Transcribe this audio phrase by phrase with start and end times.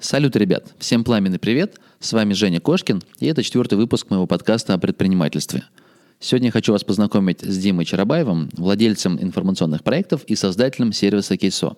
[0.00, 0.74] Салют, ребят!
[0.78, 1.80] Всем пламенный привет!
[1.98, 5.64] С вами Женя Кошкин, и это четвертый выпуск моего подкаста о предпринимательстве.
[6.20, 11.74] Сегодня я хочу вас познакомить с Димой Чарабаевым, владельцем информационных проектов и создателем сервиса Кейсо.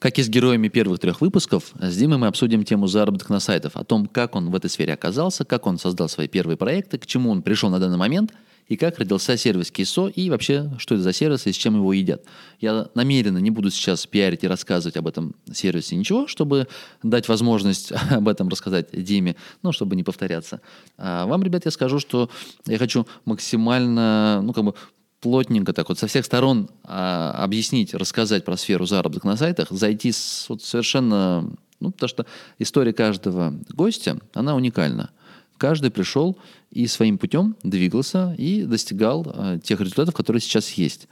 [0.00, 3.72] Как и с героями первых трех выпусков, с Димой мы обсудим тему заработка на сайтах,
[3.76, 7.06] о том, как он в этой сфере оказался, как он создал свои первые проекты, к
[7.06, 8.32] чему он пришел на данный момент–
[8.70, 11.92] и как родился сервис Кейсо, и вообще, что это за сервис и с чем его
[11.92, 12.22] едят.
[12.60, 16.68] Я намеренно не буду сейчас пиарить и рассказывать об этом сервисе ничего, чтобы
[17.02, 20.60] дать возможность об этом рассказать Диме, ну, чтобы не повторяться.
[20.96, 22.30] А вам, ребят, я скажу, что
[22.64, 24.74] я хочу максимально, ну, как бы
[25.18, 30.12] плотненько так вот со всех сторон а, объяснить, рассказать про сферу заработка на сайтах, зайти
[30.12, 32.24] с, вот совершенно, ну, потому что
[32.60, 35.10] история каждого гостя, она уникальна.
[35.60, 36.38] Каждый пришел
[36.70, 41.06] и своим путем двигался и достигал э, тех результатов, которые сейчас есть.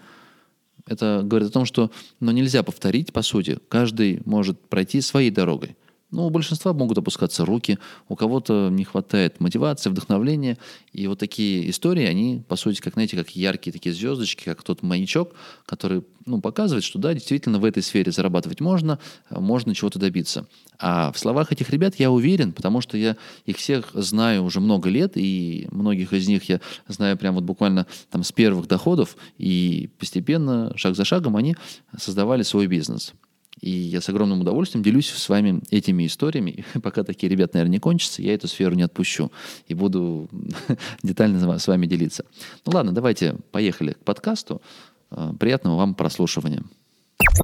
[0.86, 3.58] Это говорит о том, что ну, нельзя повторить, по сути.
[3.68, 5.76] Каждый может пройти своей дорогой.
[6.10, 10.56] Ну, у большинства могут опускаться руки, у кого-то не хватает мотивации, вдохновления.
[10.94, 14.82] И вот такие истории, они, по сути, как, знаете, как яркие такие звездочки, как тот
[14.82, 15.34] маячок,
[15.66, 18.98] который ну, показывает, что да, действительно в этой сфере зарабатывать можно,
[19.28, 20.46] можно чего-то добиться.
[20.78, 24.88] А в словах этих ребят я уверен, потому что я их всех знаю уже много
[24.88, 29.90] лет, и многих из них я знаю прям вот буквально там с первых доходов, и
[29.98, 31.54] постепенно, шаг за шагом, они
[31.98, 33.12] создавали свой бизнес.
[33.60, 36.64] И я с огромным удовольствием делюсь с вами этими историями.
[36.74, 39.32] И пока такие ребята, наверное, не кончатся, я эту сферу не отпущу.
[39.66, 40.28] И буду
[41.02, 42.24] детально с вами делиться.
[42.64, 44.62] Ну ладно, давайте поехали к подкасту.
[45.10, 46.62] Э, приятного вам прослушивания.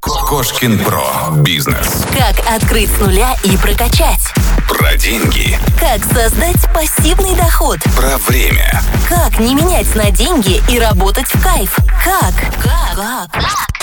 [0.00, 1.42] Кошкин Про.
[1.42, 2.06] Бизнес.
[2.12, 4.20] Как открыть с нуля и прокачать.
[4.68, 5.58] Про деньги.
[5.80, 7.78] Как создать пассивный доход.
[7.96, 8.80] Про время.
[9.08, 11.76] Как не менять на деньги и работать в кайф.
[12.04, 12.34] Как?
[12.62, 13.30] Как?
[13.32, 13.73] Как?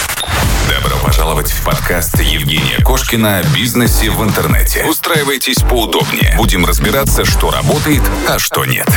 [0.70, 4.86] Добро пожаловать в подкаст Евгения Кошкина о бизнесе в интернете.
[4.86, 6.36] Устраивайтесь поудобнее.
[6.38, 8.88] Будем разбираться, что работает, а что нет.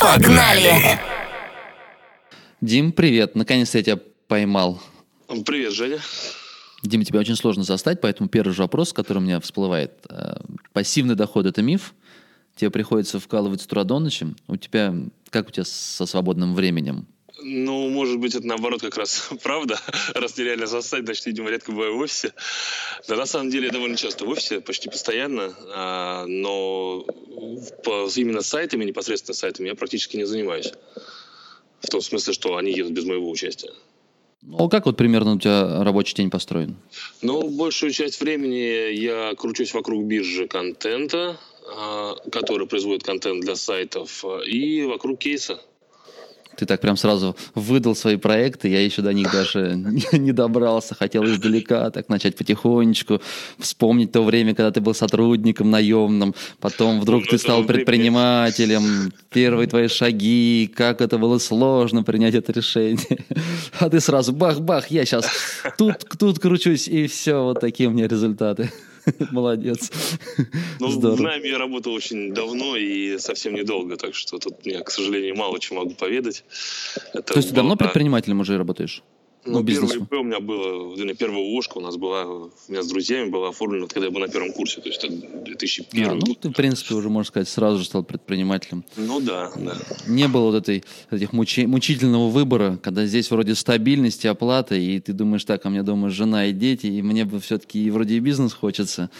[0.00, 1.00] Погнали!
[2.60, 3.34] Дим, привет.
[3.34, 4.80] Наконец-то я тебя поймал.
[5.46, 5.98] Привет, Женя.
[6.82, 9.92] Дима, тебя очень сложно застать, поэтому первый же вопрос, который у меня всплывает.
[10.08, 10.36] Э,
[10.72, 11.94] пассивный доход– это миф?
[12.54, 14.26] Тебе приходится вкалывать с утра до ночи?
[14.46, 14.94] У тебя,
[15.30, 17.06] как у тебя со свободным временем?
[17.50, 19.80] Ну, может быть, это наоборот как раз правда.
[20.14, 22.34] Раз нереально застать, значит, видимо, редко бываю в офисе.
[23.08, 25.54] Да, на самом деле, я довольно часто в офисе, почти постоянно.
[25.74, 27.06] А, но
[27.84, 30.72] по, именно сайтами, непосредственно сайтами, я практически не занимаюсь.
[31.80, 33.70] В том смысле, что они едут без моего участия.
[34.42, 36.76] Ну, а как вот примерно у тебя рабочий день построен?
[37.22, 44.22] Ну, большую часть времени я кручусь вокруг биржи контента, а, который производит контент для сайтов,
[44.46, 45.60] и вокруг кейса.
[46.58, 49.76] Ты так прям сразу выдал свои проекты, я еще до них даже
[50.12, 53.22] не добрался, хотел издалека так начать потихонечку,
[53.58, 59.86] вспомнить то время, когда ты был сотрудником наемным, потом вдруг ты стал предпринимателем, первые твои
[59.86, 63.24] шаги, как это было сложно принять это решение.
[63.78, 65.26] А ты сразу бах-бах, я сейчас
[65.78, 68.72] тут, тут кручусь, и все, вот такие у меня результаты.
[69.30, 69.90] Молодец.
[70.80, 71.16] Ну, Здорово.
[71.16, 75.36] в найме я работал очень давно и совсем недолго, так что тут я, к сожалению,
[75.36, 76.44] мало чего могу поведать.
[77.12, 79.02] Это То есть ты давно предпринимателем уже работаешь?
[79.44, 82.88] Ну, ну первое ИП у меня было, первая УОшка у нас была, у меня с
[82.88, 86.34] друзьями была оформлена, когда я был на первом курсе, то есть это 2001 а, ну,
[86.34, 88.84] ты, в принципе, уже, можно сказать, сразу же стал предпринимателем.
[88.96, 89.76] Ну, да, да.
[90.06, 95.00] Не было вот этой, этих мучи, мучительного выбора, когда здесь вроде стабильность и оплата, и
[95.00, 98.20] ты думаешь, так, а меня дома жена и дети, и мне бы все-таки вроде и
[98.20, 99.10] бизнес хочется.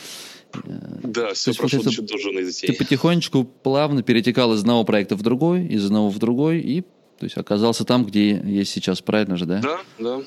[1.02, 2.68] Да, все прошло за счет жены и детей.
[2.68, 6.84] Ты потихонечку, плавно перетекал из одного проекта в другой, из одного в другой, и
[7.18, 9.60] то есть оказался там, где есть сейчас, правильно же, да?
[9.60, 10.20] Да, да.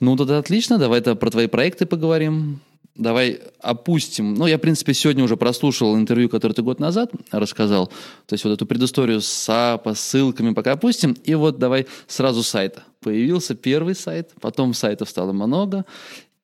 [0.00, 2.60] Ну, тогда отлично, давай то про твои проекты поговорим.
[2.94, 4.34] Давай опустим.
[4.34, 7.88] Ну, я, в принципе, сегодня уже прослушал интервью, которое ты год назад рассказал.
[8.26, 11.16] То есть вот эту предысторию с САПа, ссылками пока опустим.
[11.24, 12.84] И вот давай сразу сайта.
[13.00, 15.84] Появился первый сайт, потом сайтов стало много.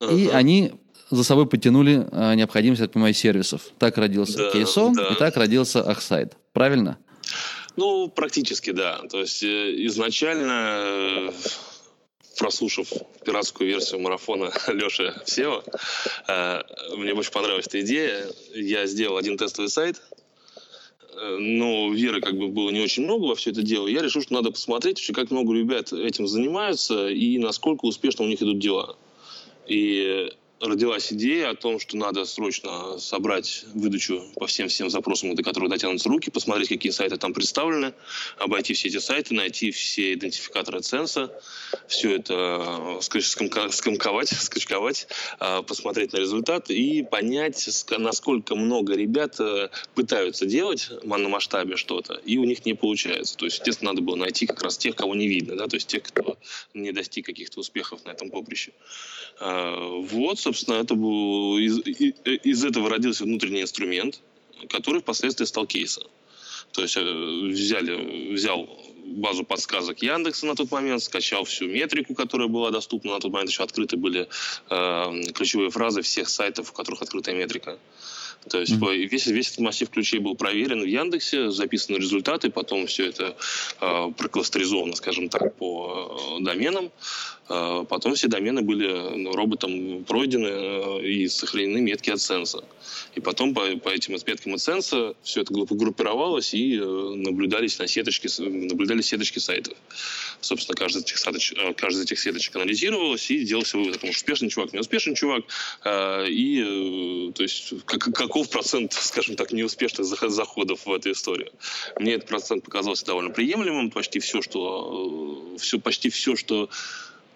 [0.00, 0.18] Uh-huh.
[0.18, 0.72] И они
[1.10, 3.62] за собой потянули а, необходимость, я понимаю, сервисов.
[3.78, 5.08] Так родился да, Кейсо, да.
[5.12, 6.36] и так родился Ахсайт.
[6.52, 6.98] Правильно?
[7.80, 9.00] Ну, практически, да.
[9.10, 11.32] То есть э, изначально, э,
[12.36, 12.92] прослушав
[13.24, 15.64] пиратскую версию марафона Леши Всева,
[16.28, 16.62] э,
[16.94, 18.26] мне очень понравилась эта идея.
[18.54, 19.98] Я сделал один тестовый сайт,
[21.16, 23.86] но веры как бы было не очень много во все это дело.
[23.86, 28.28] Я решил, что надо посмотреть вообще, как много ребят этим занимаются и насколько успешно у
[28.28, 28.98] них идут дела.
[29.66, 30.30] И
[30.60, 36.08] родилась идея о том, что надо срочно собрать выдачу по всем-всем запросам, до которых дотянутся
[36.08, 37.94] руки, посмотреть, какие сайты там представлены,
[38.38, 41.32] обойти все эти сайты, найти все идентификаторы ценса,
[41.88, 45.08] все это скомковать, скачковать,
[45.38, 47.68] а, посмотреть на результат и понять,
[47.98, 53.36] насколько много ребят э, пытаются делать на масштабе что-то, и у них не получается.
[53.36, 55.86] То есть, естественно, надо было найти как раз тех, кого не видно, да, то есть
[55.86, 56.36] тех, кто
[56.74, 58.72] не достиг каких-то успехов на этом поприще.
[59.40, 64.20] Вот, собственно, это был, из, из этого родился внутренний инструмент,
[64.68, 66.04] который впоследствии стал кейсом.
[66.72, 68.68] То есть э, взяли, взял
[69.06, 73.12] базу подсказок Яндекса на тот момент, скачал всю метрику, которая была доступна.
[73.12, 74.28] На тот момент еще открыты были
[74.70, 77.78] э, ключевые фразы всех сайтов, у которых открытая метрика.
[78.48, 79.06] То есть mm-hmm.
[79.06, 83.36] весь, весь этот массив ключей был проверен в Яндексе, записаны результаты, потом все это
[83.80, 86.90] э, прокластеризовано, скажем так, по э, доменам.
[87.50, 88.86] Э, потом все домены были
[89.16, 92.64] ну, роботом пройдены э, и сохранены метки от сенса.
[93.16, 97.88] И потом по, по этим меткам от сенса все это группировалось и э, наблюдались на
[97.88, 99.76] сеточке, наблюдались сеточки сайтов.
[100.40, 104.12] Собственно, каждый из этих, сеточ, э, каждый из этих сеточек анализировалось и делался вывод, потому
[104.12, 105.44] что успешный чувак, неуспешный чувак,
[105.84, 111.50] э, и э, то есть как, каков процент, скажем так, неуспешных заходов в эту историю.
[111.98, 116.70] Мне этот процент показался довольно приемлемым, почти все, что, все, почти все, что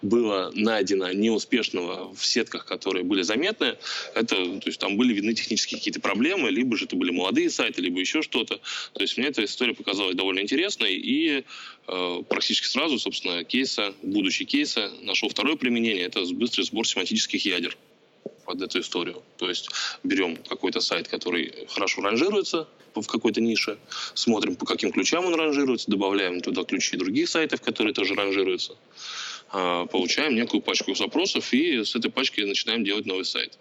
[0.05, 3.77] было найдено неуспешного в сетках, которые были заметны,
[4.13, 7.81] это, то есть там были видны технические какие-то проблемы, либо же это были молодые сайты,
[7.81, 8.59] либо еще что-то.
[8.93, 11.43] То есть мне эта история показалась довольно интересной, и
[11.87, 17.77] э, практически сразу, собственно, кейса, будущий кейса, нашел второе применение, это быстрый сбор семантических ядер
[18.45, 19.23] под эту историю.
[19.37, 19.69] То есть
[20.03, 23.77] берем какой-то сайт, который хорошо ранжируется в какой-то нише,
[24.13, 28.77] смотрим, по каким ключам он ранжируется, добавляем туда ключи других сайтов, которые тоже ранжируются.
[29.57, 33.57] А, получаем некую пачку запросов и с этой пачки начинаем делать новый сайт.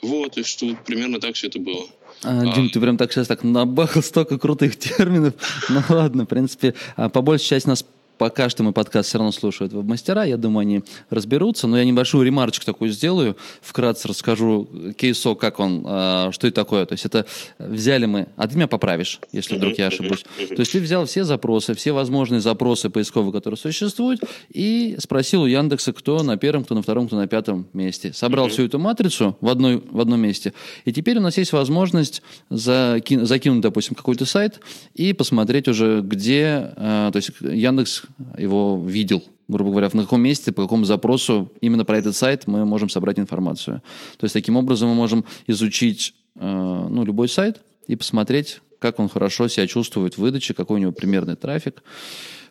[0.00, 1.86] Вот, и что примерно так все это было.
[2.22, 5.34] А, Дим, а, ты прям так сейчас так набахал столько крутых терминов.
[5.68, 7.84] Ну ладно, в принципе, а, по большей части нас
[8.18, 12.24] пока что мой подкаст все равно слушают веб-мастера, я думаю, они разберутся, но я небольшую
[12.24, 16.86] ремарочку такую сделаю, вкратце расскажу кейсо, как он, э, что это такое.
[16.86, 17.26] То есть это
[17.58, 20.24] взяли мы, а ты меня поправишь, если вдруг я ошибусь.
[20.48, 24.20] То есть ты взял все запросы, все возможные запросы поисковые, которые существуют,
[24.50, 28.12] и спросил у Яндекса, кто на первом, кто на втором, кто на пятом месте.
[28.12, 30.52] Собрал всю эту матрицу в, одной, в одном месте,
[30.84, 34.60] и теперь у нас есть возможность заки, закинуть, допустим, какой-то сайт
[34.94, 38.05] и посмотреть уже, где, э, то есть Яндекс
[38.38, 42.64] его видел, грубо говоря, на каком месте, по какому запросу именно про этот сайт мы
[42.64, 43.82] можем собрать информацию.
[44.18, 49.08] То есть таким образом мы можем изучить э, ну, любой сайт и посмотреть, как он
[49.08, 51.82] хорошо себя чувствует в выдаче, какой у него примерный трафик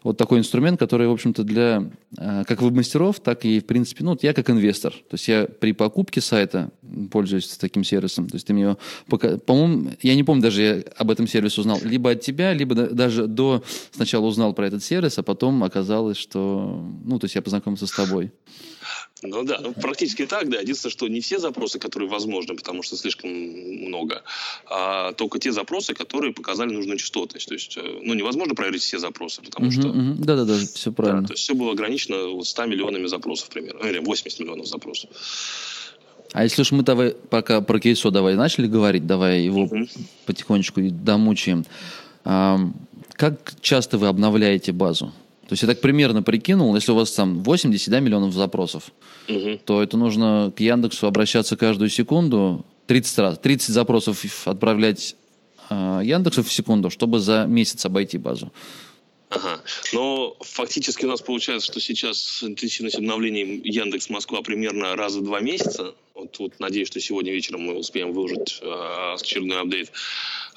[0.06, 4.16] вот такой инструмент, который, в общем-то, для э, как веб-мастеров, так и, в принципе, ну,
[4.22, 4.94] я как инвестор.
[4.94, 6.70] То есть я при покупке сайта
[7.12, 8.30] пользуюсь таким сервисом.
[8.30, 12.12] То есть ты мне по-моему, я не помню даже, я об этом сервисе узнал либо
[12.12, 17.18] от тебя, либо даже до сначала узнал про этот сервис, а потом оказалось, что, ну,
[17.18, 18.32] то есть я познакомился с тобой.
[19.22, 20.60] Ну да, ну, практически так, да.
[20.60, 24.24] Единственное, что не все запросы, которые возможны, потому что слишком много,
[24.70, 27.48] а только те запросы, которые показали нужную частотность.
[27.48, 29.92] То есть, э, ну, невозможно проверить все запросы, потому что...
[29.94, 31.22] Да-да-да, все правильно.
[31.22, 34.68] Да, то есть все было ограничено вот 100 миллионами запросов примерно, ну, или 80 миллионов
[34.68, 35.10] запросов.
[36.34, 39.88] А если уж мы давай, пока про кейсо давай начали говорить, давай его угу.
[40.26, 41.66] потихонечку домучаем.
[42.26, 42.60] А,
[43.14, 45.14] как часто вы обновляете базу?
[45.48, 48.92] То есть я так примерно прикинул, если у вас там 80 да, миллионов запросов,
[49.30, 49.60] угу.
[49.64, 53.40] то это нужно к Яндексу обращаться каждую секунду 30 раз.
[53.40, 55.16] 30 запросов отправлять
[55.70, 58.52] э, Яндексу в секунду, чтобы за месяц обойти базу.
[59.30, 59.62] Ага.
[59.94, 65.42] Но фактически у нас получается, что сейчас интенсивность обновлений Яндекс Москва примерно раз в два
[65.42, 65.94] месяца.
[66.14, 69.92] Вот, вот надеюсь, что сегодня вечером мы успеем выложить э, очередной апдейт.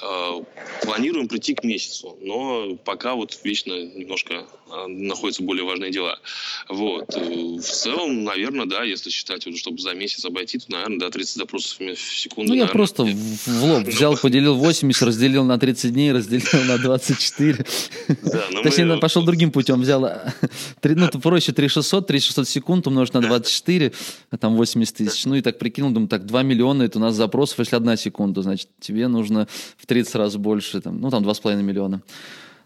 [0.00, 0.40] Э,
[0.82, 4.34] планируем прийти к месяцу, но пока вот вечно немножко
[4.70, 6.20] э, находятся более важные дела.
[6.68, 7.16] Вот.
[7.16, 11.10] Э, в целом, наверное, да, если считать, вот, чтобы за месяц обойти, то, наверное, да,
[11.10, 12.52] 30 запросов в секунду.
[12.52, 16.64] Ну, я наверное, просто в, в лоб взял, поделил 80, разделил на 30 дней, разделил
[16.64, 17.66] на 24.
[18.22, 19.00] Да, Точнее, мы...
[19.00, 20.08] пошел другим путем, взял,
[20.80, 23.92] 3, ну, проще 3600, 3600 секунд умножить на 24,
[24.38, 27.58] там 80 тысяч, ну и так прикинул, думаю, так 2 миллиона, это у нас запросов,
[27.58, 32.02] если одна секунда, значит, тебе нужно в 30 раз больше, там, ну, там 2,5 миллиона.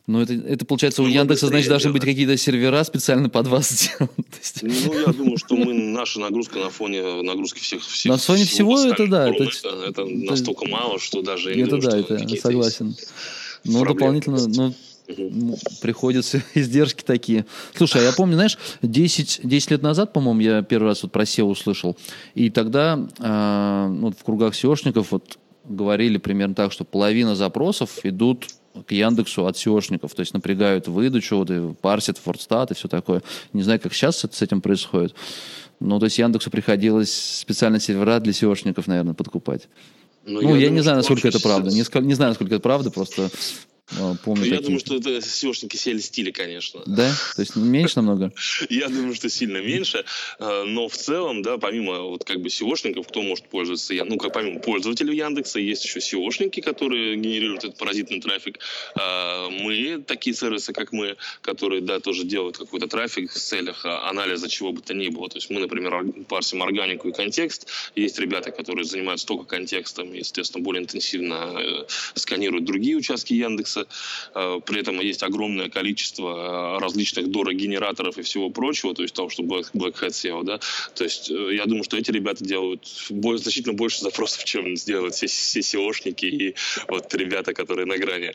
[0.09, 3.71] Ну, это, это получается, ну, у Яндекса, значит, должны быть какие-то сервера специально под вас
[3.71, 4.11] сделаны.
[4.63, 7.83] Ну, я думаю, что мы, наша нагрузка на фоне нагрузки всех...
[7.83, 9.29] всех на фоне всего, всего это да.
[9.29, 11.55] Это, это, это настолько мало, что даже...
[11.55, 12.97] Это да, это согласен.
[13.65, 14.75] Ну, дополнительно, ну,
[15.17, 17.47] Ну, приходится издержки такие.
[17.75, 21.23] Слушай, а я помню, знаешь, 10, 10 лет назад, по-моему, я первый раз вот про
[21.23, 21.97] SEO услышал.
[22.35, 28.49] И тогда э, ну, в кругах SEOшников вот говорили примерно так, что половина запросов идут
[28.87, 33.23] к Яндексу от SEOшников, то есть напрягают выдачу, вот, и парсят фордстат и все такое.
[33.53, 35.15] Не знаю, как сейчас это с этим происходит.
[35.81, 39.69] Ну, то есть Яндексу приходилось специально сервера для SEOшников, наверное, подкупать.
[40.25, 41.71] Ну, ну я, я думаю, не знаю, насколько это правда.
[41.71, 43.31] Не, не знаю, насколько это правда, просто
[44.25, 44.45] помню.
[44.45, 44.63] Я такие.
[44.63, 46.81] думаю, что это SEOшники сели стили, конечно.
[46.87, 47.13] Да?
[47.35, 48.33] То есть меньше намного?
[48.71, 50.05] Я думаю, что сильно меньше.
[50.39, 54.33] А, но в целом, да, помимо вот как бы SEOшников, кто может пользоваться, ну, как
[54.33, 58.59] помимо пользователей Яндекса, есть еще SEOшники, которые генерируют этот паразитный трафик.
[58.95, 64.49] А, мы, такие сервисы, как мы, которые, да, тоже делают какой-то трафик в целях анализа
[64.49, 65.29] чего бы то ни было.
[65.29, 67.69] То есть мы, например, парсим органику и контекст.
[67.95, 73.72] Есть ребята, которые занимаются только контекстом и, естественно, более интенсивно э, сканируют другие участки Яндекса
[74.35, 79.29] Э, при этом есть огромное количество э, различных дорогенераторов и всего прочего, то есть того,
[79.29, 80.59] что Black, Black Hat SEO, да.
[80.95, 85.27] То есть э, я думаю, что эти ребята делают значительно больше запросов, чем сделают все,
[85.27, 86.55] все SEOшники и
[86.89, 88.33] вот ребята, которые на грани.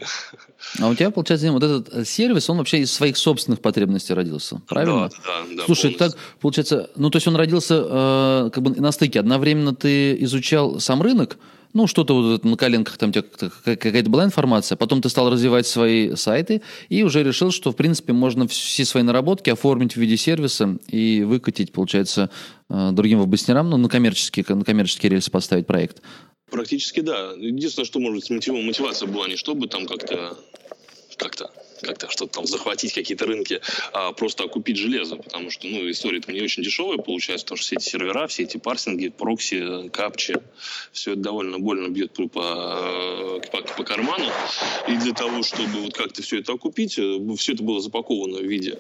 [0.80, 5.10] А у тебя, получается, вот этот сервис, он вообще из своих собственных потребностей родился, правильно?
[5.10, 5.66] Да, да, да.
[5.66, 6.00] Слушай, полностью.
[6.00, 9.20] так, получается, ну, то есть он родился э, как бы на стыке.
[9.20, 11.38] Одновременно ты изучал сам рынок,
[11.74, 16.62] ну, что-то вот на коленках там какая-то была информация, потом ты стал развивать свои сайты
[16.90, 21.24] и уже решил, что, в принципе, можно все свои наработки оформить в виде сервиса и
[21.24, 22.30] выкатить, получается,
[22.70, 26.02] э, другим веб-баснерам, ну, на коммерческий, на коммерческий рельс поставить проект.
[26.50, 27.34] Практически да.
[27.38, 30.38] Единственное, что, может быть, мотивация была не чтобы там как-то
[31.18, 33.62] как-то как-то что-то там захватить какие-то рынки,
[33.94, 37.68] а просто окупить железо, потому что, ну, история там не очень дешевая получается, потому что
[37.68, 40.38] все эти сервера, все эти парсинги, прокси, капчи,
[40.92, 44.32] все это довольно больно бьет по, по, по карману,
[44.88, 48.46] и для того, чтобы вот как-то все это окупить, э, все это было запаковано в
[48.46, 48.78] виде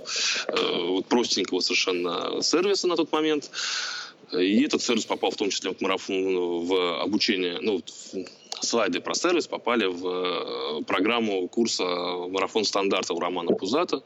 [0.48, 3.50] э, вот простенького совершенно сервиса на тот момент,
[4.32, 7.82] и этот сервис попал в том числе в марафон в обучение, ну,
[8.62, 14.02] слайды про сервис попали в э, программу курса «Марафон стандартов» Романа Пузата.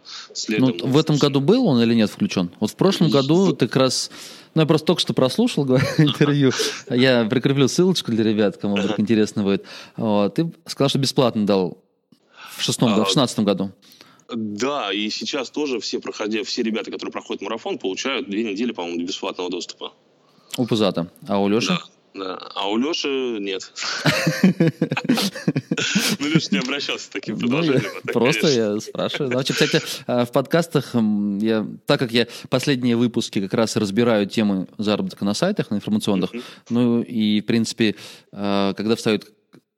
[0.50, 2.52] Ну, в этом году был он или нет включен?
[2.60, 4.12] Вот в прошлом году ты как раз...
[4.54, 5.66] Ну, я просто только что прослушал
[5.98, 6.52] интервью.
[6.90, 9.66] Я прикреплю ссылочку для ребят, кому вдруг интересно будет.
[10.36, 11.78] Ты сказал, что бесплатно дал
[12.58, 13.72] в шестом, в а, шестнадцатом году.
[14.34, 19.06] Да, и сейчас тоже все, проходя, все ребята, которые проходят марафон, получают две недели, по-моему,
[19.06, 19.94] бесплатного доступа.
[20.58, 21.10] У Пузата.
[21.28, 21.70] А у Леши?
[21.70, 21.82] Да.
[22.14, 22.38] Да.
[22.56, 23.08] А у Леши
[23.40, 23.72] нет.
[26.20, 27.92] Ну, Леша не обращался с таким ну, предложением.
[28.14, 29.32] Просто я спрашиваю.
[29.32, 34.68] Вообще, кстати, а, в подкастах, я, так как я последние выпуски как раз разбираю темы
[34.78, 36.32] заработка на сайтах, на информационных,
[36.70, 37.96] ну и, в принципе,
[38.32, 39.32] а, когда встают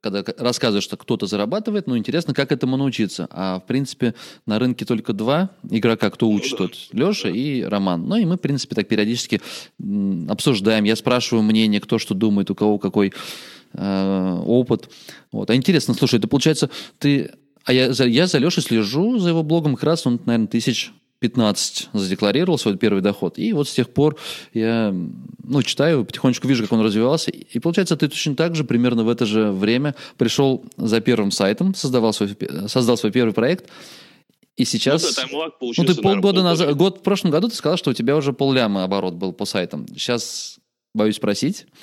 [0.04, 3.26] когда рассказываешь, что кто-то зарабатывает, ну, интересно, как этому научиться.
[3.30, 8.06] А, в принципе, на рынке только два игрока, кто учит, ну, тот Леша и Роман.
[8.06, 9.40] Ну, и мы, в принципе, так периодически
[10.28, 10.84] обсуждаем.
[10.84, 13.14] Я спрашиваю мнение, кто что думает, у кого какой
[13.72, 14.90] э, опыт.
[15.32, 15.48] Вот.
[15.48, 16.68] А интересно, слушай, это получается,
[16.98, 17.30] ты...
[17.64, 20.92] А я, я за Лешей слежу, за его блогом, как раз он, наверное, тысяч
[21.24, 23.38] 15 задекларировал свой первый доход.
[23.38, 24.18] И вот с тех пор
[24.52, 24.94] я
[25.42, 27.30] ну, читаю, потихонечку вижу, как он развивался.
[27.30, 31.74] И получается, ты точно так же, примерно в это же время пришел за первым сайтом,
[31.74, 32.36] создавал свой,
[32.68, 33.70] создал свой первый проект.
[34.56, 35.16] И сейчас...
[35.32, 36.76] Ну, ну ты полгода наверное, назад...
[36.76, 39.88] Год, в прошлом году ты сказал, что у тебя уже полляма оборот был по сайтам.
[39.96, 40.58] Сейчас
[40.94, 41.66] боюсь спросить.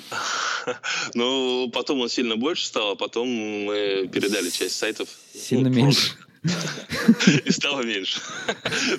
[1.14, 5.08] Ну, потом он сильно больше стал, а потом мы передали часть сайтов.
[5.34, 6.12] Сильно меньше.
[7.44, 8.20] И стало меньше.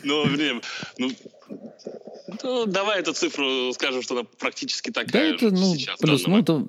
[0.03, 0.61] Ну, блин,
[0.97, 1.11] ну,
[2.41, 5.99] ну, давай эту цифру скажем, что она практически такая да, это, ну, сейчас.
[5.99, 6.65] Плюс, ну, это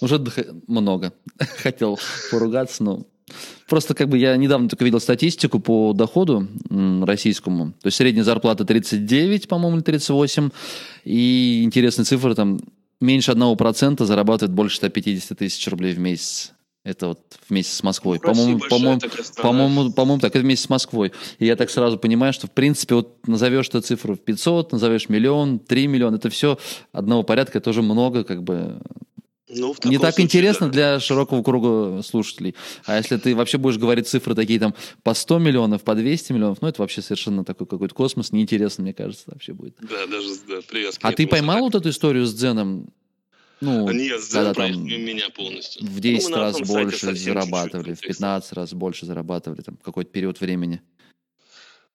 [0.00, 0.20] уже
[0.66, 1.12] много.
[1.62, 1.98] Хотел
[2.30, 3.06] поругаться, но
[3.68, 6.46] Просто как бы я недавно только видел статистику по доходу
[7.02, 7.72] российскому.
[7.80, 10.50] То есть средняя зарплата 39, по-моему, или 38.
[11.04, 12.60] И интересная цифра, там
[13.00, 16.52] меньше 1% зарабатывает больше 150 тысяч рублей в месяц.
[16.84, 18.20] Это вот вместе с Москвой.
[18.22, 19.00] Ну, по-моему, по-моему,
[19.36, 21.12] по-моему, по-моему, так, это вместе с Москвой.
[21.38, 25.08] И я так сразу понимаю, что, в принципе, вот назовешь эту цифру в 500, назовешь
[25.08, 26.58] миллион, 3 миллиона, это все
[26.92, 28.82] одного порядка, это уже много, как бы,
[29.48, 30.72] ну, не так случае, интересно да.
[30.72, 32.54] для широкого круга слушателей.
[32.84, 36.60] А если ты вообще будешь говорить цифры такие там по 100 миллионов, по 200 миллионов,
[36.60, 39.76] ну это вообще совершенно такой какой-то космос, неинтересно, мне кажется, вообще будет.
[39.80, 41.00] Да, даже да, привязки.
[41.02, 42.90] А ты поймал вот эту историю с Дзеном?
[43.60, 45.86] Ну, Нет, когда там меня полностью.
[45.86, 50.82] В 10 ну, раз больше зарабатывали, в 15 раз больше зарабатывали, там какой-то период времени.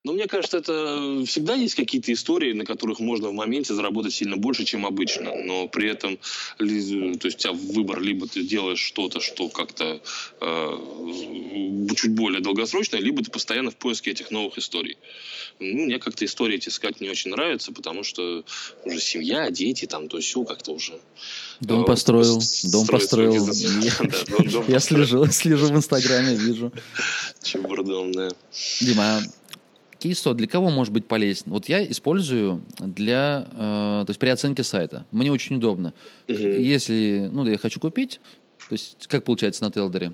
[0.06, 4.38] Ну, мне кажется, это всегда есть какие-то истории, на которых можно в моменте заработать сильно
[4.38, 5.36] больше, чем обычно.
[5.44, 6.18] Но при этом,
[6.58, 10.02] то есть у тебя выбор, либо ты делаешь что-то, что как-то
[10.40, 10.78] э,
[11.98, 14.98] чуть более долгосрочное, либо ты постоянно в поиске этих новых историй.
[15.60, 18.46] Ну, мне как-то истории эти искать не очень нравится, потому что
[18.86, 20.98] уже семья, дети, там, то все как-то уже...
[21.60, 22.42] Дом э, построил,
[22.72, 23.50] дом построил.
[24.70, 26.72] Я слежу, слежу в Инстаграме, вижу.
[27.44, 28.30] Чебурдом, да.
[28.80, 29.22] Дима,
[30.00, 31.46] Кейсо для кого может быть полезен?
[31.48, 35.06] Вот я использую для, э, то есть при оценке сайта.
[35.12, 35.94] Мне очень удобно.
[36.28, 36.38] Угу.
[36.38, 38.22] Если, ну, я хочу купить,
[38.70, 40.14] то есть как получается на Телдере?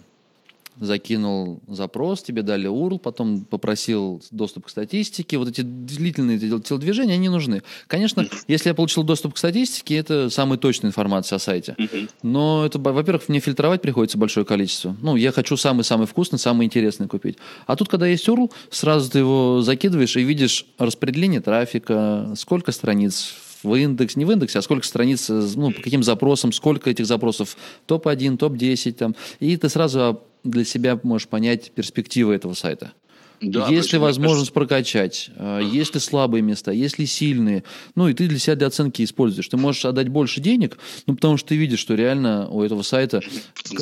[0.80, 5.38] Закинул запрос, тебе дали URL, потом попросил доступ к статистике.
[5.38, 7.64] Вот эти длительные телодвижения, они нужны.
[7.88, 11.76] Конечно, если я получил доступ к статистике, это самая точная информация о сайте.
[12.22, 14.96] Но это, во-первых, мне фильтровать приходится большое количество.
[15.02, 17.38] Ну, я хочу самый-самый вкусный, самый интересный купить.
[17.66, 23.34] А тут, когда есть URL, сразу ты его закидываешь и видишь распределение трафика, сколько страниц
[23.64, 27.58] в индекс, не в индексе, а сколько страниц, ну, по каким запросам, сколько этих запросов,
[27.88, 32.94] топ-1, топ-10, там, и ты сразу для себя можешь понять перспективы этого сайта.
[33.42, 34.54] Да, есть ли возможность кажется...
[34.54, 35.70] прокачать, uh-huh.
[35.70, 37.64] есть ли слабые места, есть ли сильные.
[37.96, 39.48] Ну, и ты для себя для оценки используешь.
[39.48, 43.22] Ты можешь отдать больше денег, ну, потому что ты видишь, что реально у этого сайта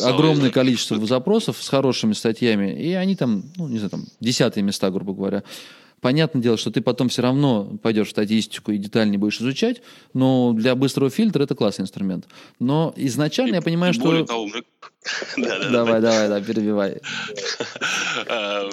[0.04, 4.90] огромное количество запросов с хорошими статьями, и они там, ну, не знаю, там, десятые места,
[4.90, 5.44] грубо говоря.
[6.02, 9.82] Понятное дело, что ты потом все равно пойдешь в статистику и детальнее будешь изучать,
[10.14, 12.28] но для быстрого фильтра это классный инструмент.
[12.60, 14.26] Но изначально и, я понимаю, что...
[14.26, 14.50] Того,
[15.38, 15.48] мы...
[15.48, 17.02] давай, давай, да, перебивай.
[18.28, 18.66] А,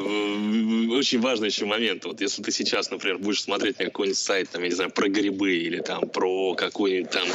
[0.90, 2.04] очень важный еще момент.
[2.04, 5.08] Вот если ты сейчас, например, будешь смотреть на какой-нибудь сайт, там, я не знаю, про
[5.08, 7.26] грибы или там про какую-нибудь там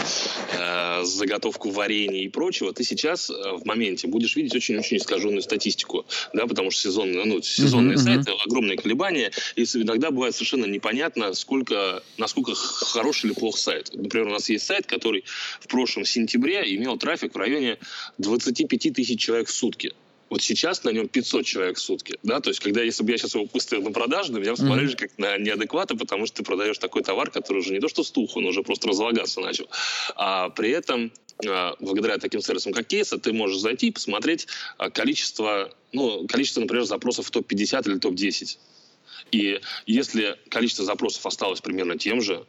[0.53, 6.05] э, заготовку варенья и прочего, ты сейчас э, в моменте будешь видеть очень-очень искаженную статистику,
[6.33, 12.03] да, потому что сезонные, ну, сезонные сайты, огромные колебания, и иногда бывает совершенно непонятно, сколько,
[12.17, 13.89] насколько хороший или плох сайт.
[13.93, 15.25] Например, у нас есть сайт, который
[15.59, 17.77] в прошлом сентябре имел трафик в районе
[18.17, 19.93] 25 тысяч человек в сутки.
[20.29, 23.17] Вот сейчас на нем 500 человек в сутки, да, то есть когда, если бы я
[23.17, 24.97] сейчас его выставил на продажу, на меня посмотрели mm-hmm.
[24.97, 28.35] как на неадеквата, потому что ты продаешь такой товар, который уже не то что стух,
[28.35, 29.69] он уже просто разлагаться начал,
[30.15, 31.11] а при этом
[31.47, 36.61] а, благодаря таким сервисам, как Кейса, ты можешь зайти и посмотреть а, количество, ну, количество,
[36.61, 38.57] например, запросов в топ-50 или топ-10.
[39.31, 42.45] И если количество запросов осталось примерно тем же,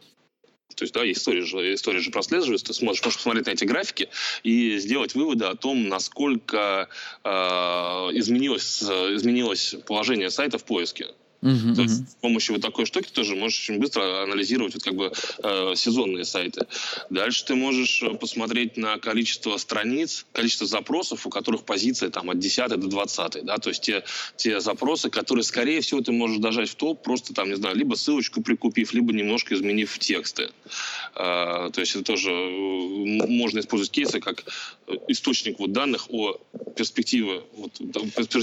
[0.75, 4.09] то есть, да, история же, история же прослеживается, ты сможешь, можешь посмотреть на эти графики
[4.43, 6.89] и сделать выводы о том, насколько
[7.23, 11.07] э, изменилось, изменилось положение сайта в поиске.
[11.41, 14.95] Uh-huh, То есть с помощью вот такой штуки тоже можешь очень быстро анализировать вот как
[14.95, 15.11] бы
[15.43, 16.65] э, сезонные сайты.
[17.11, 22.39] Дальше ты можешь э, посмотреть на количество страниц, количество запросов, у которых позиция там от
[22.39, 23.45] 10 до 20.
[23.45, 23.57] Да?
[23.57, 24.03] То есть те,
[24.35, 27.93] те запросы, которые, скорее всего, ты можешь дожать в топ, просто там, не знаю, либо
[27.93, 30.49] ссылочку прикупив, либо немножко изменив тексты.
[31.15, 34.43] Э, то есть это тоже э, можно использовать кейсы как
[35.07, 36.39] источник вот данных о
[36.75, 37.73] перспективе, вот,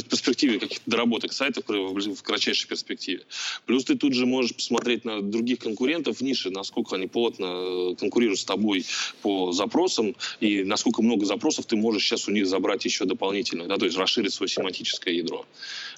[0.08, 3.22] перспективе каких-то доработок сайта в, в кратчайшей перспективе перспективе.
[3.66, 7.94] Плюс ты тут же можешь посмотреть на других конкурентов в нише, насколько они плотно э,
[7.98, 8.84] конкурируют с тобой
[9.22, 13.76] по запросам, и насколько много запросов ты можешь сейчас у них забрать еще дополнительно, да,
[13.76, 15.46] то есть расширить свое семантическое ядро.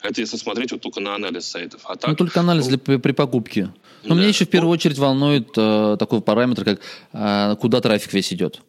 [0.03, 1.83] Это если смотреть вот только на анализ сайтов.
[1.85, 3.73] А так, ну, только анализ для, при покупке.
[4.05, 4.21] Но да.
[4.21, 6.81] меня еще в первую очередь волнует э, такой параметр, как
[7.13, 8.61] э, куда трафик весь идет.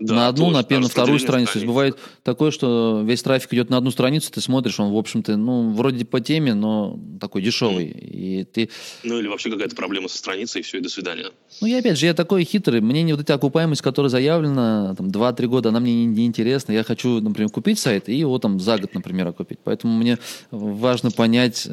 [0.00, 1.52] Да, на одну, на, на вторую страницу.
[1.52, 4.96] То есть бывает такое, что весь трафик идет на одну страницу, ты смотришь, он, в
[4.96, 7.86] общем-то, ну, вроде по теме, но такой дешевый.
[7.86, 8.10] Mm.
[8.10, 8.70] И ты...
[9.04, 11.26] Ну, или вообще какая-то проблема со страницей, и все, и до свидания.
[11.60, 12.80] Ну, я опять же, я такой хитрый.
[12.80, 16.72] Мне не вот эта окупаемость, которая заявлена, там, 2-3 года, она мне не, не интересна.
[16.72, 19.58] Я хочу, например, купить сайт и его там за год, например, окупить.
[19.62, 20.18] Поэтому мне
[20.50, 21.68] важно понять,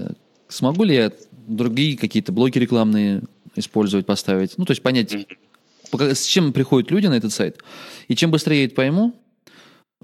[0.48, 1.12] смогу ли я
[1.48, 3.24] другие какие-то блоки рекламные
[3.56, 4.58] использовать, поставить.
[4.58, 5.38] Ну, то есть понять, mm-hmm
[6.00, 7.60] с чем приходят люди на этот сайт.
[8.08, 9.14] И чем быстрее я это пойму,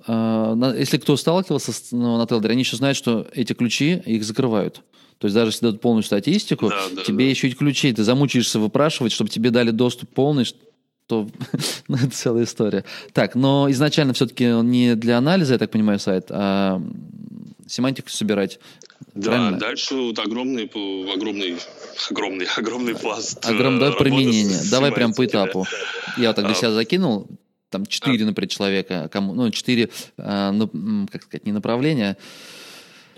[0.06, 4.24] а, если кто сталкивался с, ну, на Телдере, они еще знают, что эти ключи, их
[4.24, 4.82] закрывают.
[5.18, 7.30] То есть даже если дадут полную статистику, да, да, тебе да.
[7.32, 10.46] еще и ключи, ты замучаешься выпрашивать, чтобы тебе дали доступ полный,
[11.08, 11.28] то
[11.88, 12.86] ну, это целая история.
[13.14, 16.82] Так, но изначально все-таки не для анализа, я так понимаю, сайт, а
[17.68, 18.60] семантику собирать.
[19.18, 19.58] Да, Правильно?
[19.58, 21.58] дальше вот огромный, огромный,
[22.10, 23.44] огромный, огромный пласт.
[23.44, 24.60] Огромное да, применение.
[24.70, 25.66] Давай прям по этапу.
[26.18, 27.28] Я так для себя закинул,
[27.72, 28.28] там четыре, а.
[28.28, 32.18] например, человека, кому, ну, четыре, а, ну, как сказать, не направления,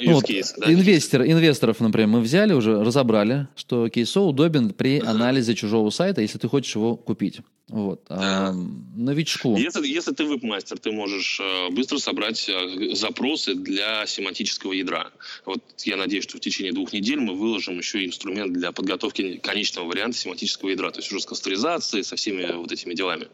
[0.02, 0.72] ну, вот, case, да?
[0.72, 5.08] инвестор, инвесторов, например, мы взяли уже, разобрали, что кейсо удобен при uh-huh.
[5.08, 7.40] анализе чужого сайта, если ты хочешь его купить.
[7.70, 8.02] Вот.
[8.10, 8.52] А
[8.96, 9.56] новичку.
[9.56, 15.12] Если, если ты веб-мастер, ты можешь э, быстро собрать э, запросы для семантического ядра.
[15.46, 19.88] Вот я надеюсь, что в течение двух недель мы выложим еще инструмент для подготовки конечного
[19.88, 23.28] варианта семантического ядра, то есть уже с кастеризацией, со всеми вот этими делами.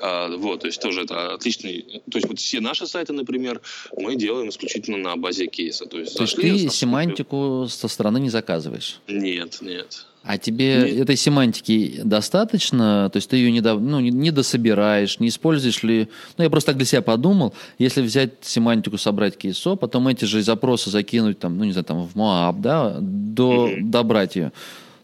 [0.00, 2.02] А, вот, то есть тоже это отличный...
[2.10, 3.60] То есть вот все наши сайты, например,
[3.96, 5.86] мы делаем исключительно на базе кейса.
[5.86, 9.00] То есть, то есть ты семантику со стороны не заказываешь?
[9.08, 10.06] Нет, нет.
[10.28, 11.00] А тебе Нет.
[11.00, 13.08] этой семантики достаточно?
[13.10, 16.08] То есть ты ее не, до, ну, не, не дособираешь, не используешь ли...
[16.36, 20.42] Ну, я просто так для себя подумал, если взять семантику, собрать кейсо, потом эти же
[20.42, 23.82] запросы закинуть там, ну, не знаю, там в Moab, да, до, mm-hmm.
[23.84, 24.52] добрать ее.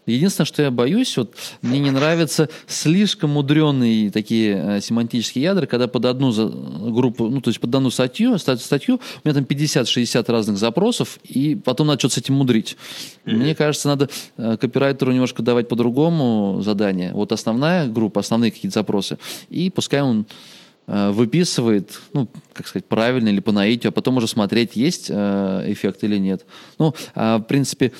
[0.05, 5.87] Единственное, что я боюсь, вот мне не нравятся слишком мудреные такие э, семантические ядра, когда
[5.87, 10.31] под одну за, группу, ну, то есть под одну статью, статью, у меня там 50-60
[10.31, 12.77] разных запросов, и потом надо что-то с этим мудрить.
[13.25, 13.33] Mm-hmm.
[13.35, 17.11] Мне кажется, надо э, копирайтеру немножко давать по-другому задание.
[17.13, 19.17] Вот основная группа, основные какие-то запросы,
[19.49, 20.27] и пускай он
[20.87, 25.65] э, выписывает, ну, как сказать, правильно или по наитию, а потом уже смотреть, есть э,
[25.67, 26.45] эффект или нет.
[26.77, 27.91] Ну, э, в принципе,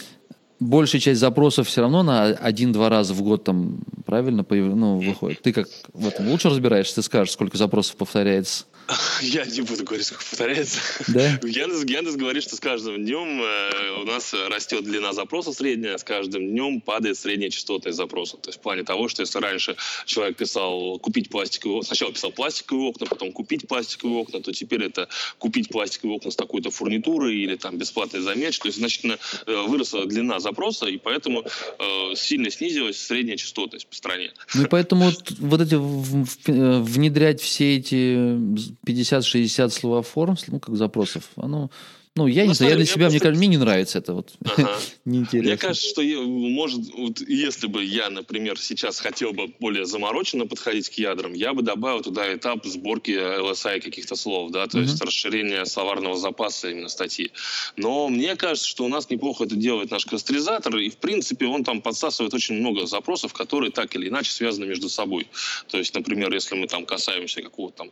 [0.65, 5.41] большая часть запросов все равно на один-два раза в год там правильно ну, выходит.
[5.41, 8.65] Ты как в этом лучше разбираешься, ты скажешь, сколько запросов повторяется.
[9.21, 10.79] Я не буду говорить, сколько повторяется.
[11.07, 11.27] Да?
[11.43, 16.03] Яндекс, Яндекс говорит, что с каждым днем э, у нас растет длина запроса средняя, с
[16.03, 18.37] каждым днем падает средняя частотность запроса.
[18.37, 22.31] То есть в плане того, что если раньше человек писал купить пластиковые окна, сначала писал
[22.31, 27.35] пластиковые окна, потом купить пластиковые окна, то теперь это купить пластиковые окна с такой-то фурнитурой
[27.35, 28.63] или там бесплатный заметчик.
[28.63, 33.95] То есть значительно э, выросла длина запроса, и поэтому э, сильно снизилась средняя частотность по
[33.95, 34.31] стране.
[34.53, 38.35] Ну и поэтому вот, вот эти внедрять все эти
[38.85, 41.69] 50-60 словоформ, ну, как запросов, оно...
[42.17, 44.31] Ну, я ну, не знаю, я для себя, мне кажется, мне не нравится это вот.
[44.45, 44.79] Ага.
[45.05, 45.49] Неинтересно.
[45.49, 50.87] Мне кажется, что может, вот, если бы я, например, сейчас хотел бы более замороченно подходить
[50.87, 55.01] к ядрам, я бы добавил туда этап сборки LSI каких-то слов, да, то uh есть
[55.01, 57.31] расширение словарного запаса именно статьи.
[57.75, 61.65] Но мне кажется, что у нас неплохо это делает наш кастризатор, и в принципе он
[61.65, 65.27] там подсасывает очень много запросов, которые так или иначе связаны между собой.
[65.67, 67.91] То есть, например, если мы там касаемся какого-то там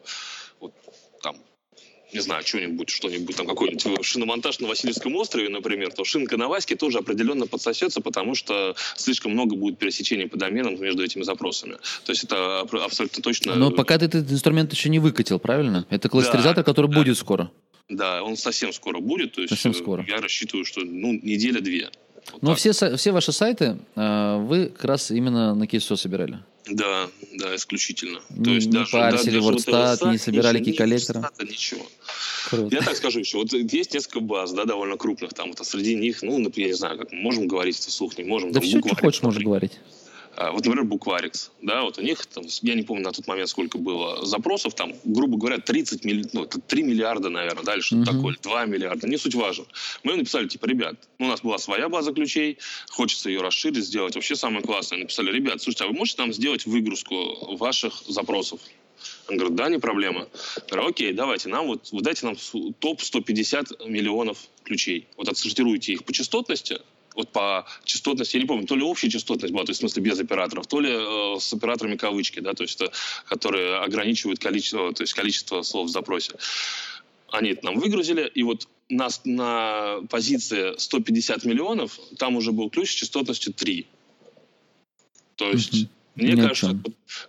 [0.64, 0.74] вот
[1.22, 1.36] там
[2.14, 6.76] не знаю, что-нибудь, что-нибудь, там какой-нибудь шиномонтаж на Васильевском острове, например, то шинка на Ваське
[6.76, 11.78] тоже определенно подсосется, потому что слишком много будет пересечений по доменам между этими запросами.
[12.06, 13.56] То есть это абсолютно точно...
[13.56, 15.88] Но пока ты этот инструмент еще не выкатил, правильно?
[15.90, 16.98] Это кластеризатор, да, который да.
[17.00, 17.52] будет скоро.
[17.90, 19.34] Да, он совсем скоро будет.
[19.34, 20.06] То есть совсем скоро.
[20.08, 21.90] Я рассчитываю, что ну, неделя-две.
[22.32, 26.40] Вот Но все, все ваши сайты э, вы как раз именно на кейсо собирали?
[26.68, 28.22] Да, да, исключительно.
[28.44, 31.30] То есть не даже, парсили да, WordStat, вот не собирали кей-коллектора?
[31.42, 31.86] Ничего.
[32.50, 32.76] Круто.
[32.76, 33.38] Я так скажу еще.
[33.38, 35.34] Вот есть несколько баз, да, довольно крупных.
[35.34, 38.24] Там, вот, а среди них, ну, например, я не знаю, как можем говорить вслух, не
[38.24, 38.52] можем.
[38.52, 39.74] Да там, все, что хочешь, можешь говорить.
[40.36, 43.50] А, вот, например, Букварикс, да, вот у них, там, я не помню на тот момент,
[43.50, 47.82] сколько было запросов, там, грубо говоря, 30 миллиардов, ну, это 3 миллиарда, наверное, да, или
[47.82, 48.16] что-то uh-huh.
[48.16, 49.66] такое, 2 миллиарда, не суть важно.
[50.04, 52.58] Мы написали, типа, ребят, ну, у нас была своя база ключей,
[52.90, 55.00] хочется ее расширить, сделать вообще самое классное.
[55.00, 58.60] Написали, ребят, слушайте, а вы можете нам сделать выгрузку ваших запросов?
[59.30, 60.28] Он говорит, да, не проблема.
[60.56, 62.36] Я говорю, окей, давайте нам вот, вы дайте нам
[62.80, 65.08] топ 150 миллионов ключей.
[65.18, 66.80] Вот отсортируйте их по частотности,
[67.16, 70.04] вот по частотности, я не помню, то ли общая частотность была, то есть в смысле
[70.04, 72.92] без операторов, то ли э, с операторами кавычки, да, то есть это,
[73.26, 76.34] которые ограничивают количество, то есть количество слов в запросе.
[77.30, 82.92] Они это нам выгрузили, и вот нас на позиции 150 миллионов там уже был ключ
[82.92, 83.88] с частотностью 3.
[85.36, 85.88] То есть mm-hmm.
[86.16, 86.80] Мне Ни кажется,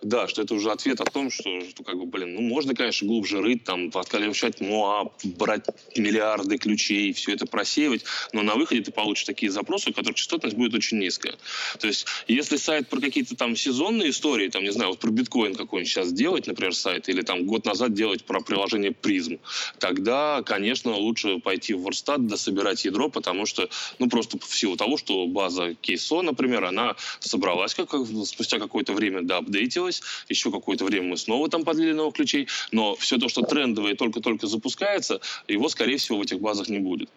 [0.03, 3.07] да, что это уже ответ о том, что, что как бы, блин, ну можно, конечно,
[3.07, 5.65] глубже рыть, там, откалечать МОА, брать
[5.97, 10.57] миллиарды ключей, все это просеивать, но на выходе ты получишь такие запросы, у которых частотность
[10.57, 11.35] будет очень низкая.
[11.79, 15.55] То есть, если сайт про какие-то там сезонные истории, там, не знаю, вот про биткоин
[15.55, 19.39] какой-нибудь сейчас делать, например, сайт, или там год назад делать про приложение призм,
[19.79, 23.69] тогда, конечно, лучше пойти в WordStat, дособирать ядро, потому что,
[23.99, 27.91] ну, просто в силу того, что база кейсо, например, она собралась как,
[28.27, 32.97] спустя как какое-то время доапдейтилось, еще какое-то время мы снова там подлили новых ключей, но
[32.97, 37.09] все то, что трендовое только-только запускается, его, скорее всего, в этих базах не будет.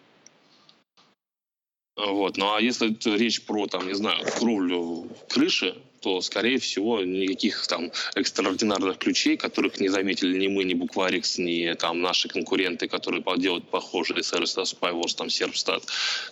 [1.98, 2.36] Вот.
[2.36, 7.90] Ну а если речь про, там, не знаю, кровлю крыши, то, скорее всего, никаких там
[8.14, 13.68] экстраординарных ключей, которых не заметили ни мы, ни Букварикс, ни там наши конкуренты, которые делают
[13.68, 15.82] похожие сервисы Spyworks, там Serpstat.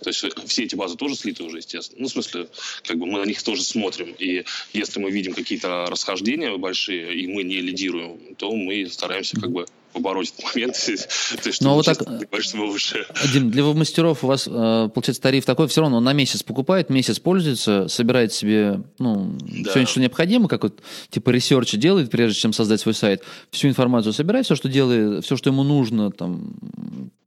[0.03, 2.03] То есть все эти базы тоже слиты уже, естественно.
[2.03, 2.49] Ну, в смысле,
[2.85, 4.15] как бы мы на них тоже смотрим.
[4.19, 9.51] И если мы видим какие-то расхождения большие, и мы не лидируем, то мы стараемся как
[9.51, 10.75] бы побороть этот момент.
[10.85, 13.07] То есть, Ну, а вот так- ты что выше.
[13.33, 14.51] Дим, для веб-мастеров у вас, э,
[14.93, 19.71] получается, тариф такой, все равно он на месяц покупает, месяц пользуется, собирает себе, ну, Да.
[19.71, 20.81] все, что необходимо, как вот,
[21.11, 25.37] типа, ресерчи делает, прежде чем создать свой сайт, всю информацию собирает, все, что делает, все,
[25.37, 26.55] что ему нужно, там,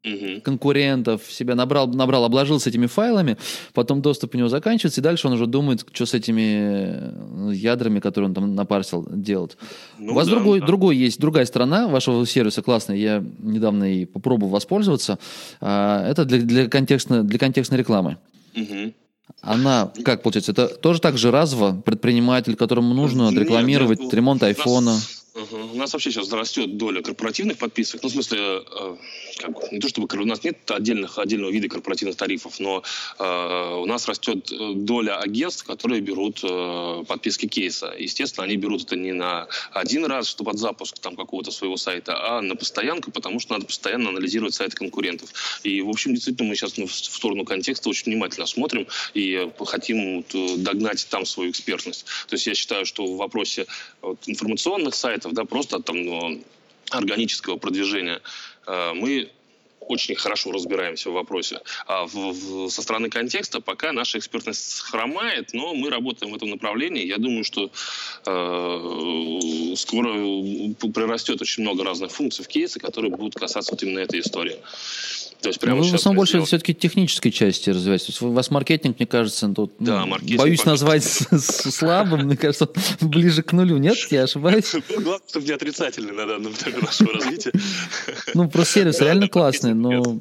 [0.04, 0.42] Мгм.
[0.42, 3.38] конкурентов, себя набрал, набрал, обложился этими файлами,
[3.74, 8.00] потом доступ у него заканчивается, и дальше он уже думает, что с этими э, ядрами,
[8.00, 9.58] которые он там напарсил, делать.
[9.98, 10.68] Ну у вас да, другой, да.
[10.68, 15.20] другой есть, другая сторона вашего сервиса классная, я недавно и попробовал воспользоваться.
[15.60, 18.18] А, Это для, для, контекстной, для контекстной рекламы.
[18.56, 18.94] Мгм.
[19.42, 24.82] Она, как получается, это тоже так же разово предприниматель, которому нужно отрекламировать нет, ремонт у
[24.82, 25.19] нас-
[25.52, 28.04] У нас вообще сейчас растет доля корпоративных подписок.
[28.04, 28.96] Ну, в смысле, э,
[29.40, 32.84] как не то чтобы у нас нет отдельных, отдельного вида корпоративных тарифов, но
[33.18, 37.94] э, у нас растет э, доля агентств, которые берут э, подписки кейса.
[37.98, 42.38] Естественно, они берут это не на один раз, что под запуск там какого-то своего сайта,
[42.38, 45.30] а на постоянку, потому что надо постоянно анализировать сайты конкурентов.
[45.64, 49.34] И, в общем, действительно, мы сейчас ну, в в сторону контекста очень внимательно смотрим и
[49.34, 52.06] э, хотим вот, э, догнать там свою экспертность.
[52.28, 53.66] То есть я считаю, что в вопросе
[54.02, 56.44] вот, информационных сайтов, да, просто там ну,
[56.92, 58.22] органического продвижения,
[58.68, 59.30] э, мы
[59.90, 61.62] очень хорошо разбираемся в вопросе.
[61.88, 66.50] А в- в- со стороны контекста пока наша экспертность хромает, но мы работаем в этом
[66.50, 67.06] направлении.
[67.06, 67.72] Я думаю, что
[68.26, 70.14] э, скоро
[70.94, 74.58] прирастет очень много разных функций в кейсы, которые будут касаться вот именно этой истории.
[75.42, 78.08] То есть прямо Ну, вы в основном больше все-таки технической части развиваетесь.
[78.08, 81.04] То есть у вас маркетинг, мне кажется, тут, Да, ну, боюсь назвать
[81.40, 83.78] слабым, мне кажется, ближе к нулю.
[83.78, 84.74] Нет, я ошибаюсь?
[84.90, 87.52] Ну, Главное, чтобы не отрицательный на данном этапе нашего развития.
[88.34, 90.04] Ну, просто сервис реально классный, но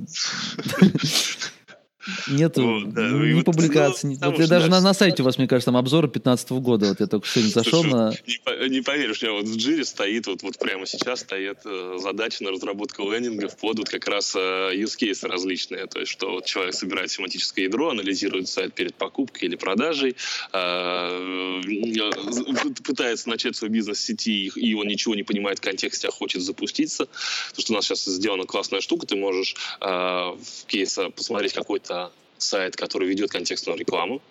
[2.28, 4.10] нету Вот, да, ни вот, публикаций.
[4.20, 6.08] ну, Вот я что, даже да, на, на сайте у вас, мне кажется, там обзоры
[6.08, 6.88] 15 года.
[6.88, 8.10] Вот я только сегодня зашел Слушай, на...
[8.26, 11.58] Не, по- не поверишь, у меня вот в джире стоит, вот, вот прямо сейчас стоит
[11.64, 14.38] э, задача на разработку лендингов под вот как раз э,
[14.74, 15.86] use cases различные.
[15.86, 20.16] То есть, что вот человек собирает семантическое ядро, анализирует сайт перед покупкой или продажей,
[20.52, 25.62] э, э, пытается начать свой бизнес в сети, и- и он ничего не понимает в
[25.62, 27.06] контексте, а хочет запуститься.
[27.50, 31.97] Потому что у нас сейчас сделана классная штука, ты можешь э, в кейса посмотреть какой-то
[32.38, 34.22] сайт, который ведет контекстную рекламу,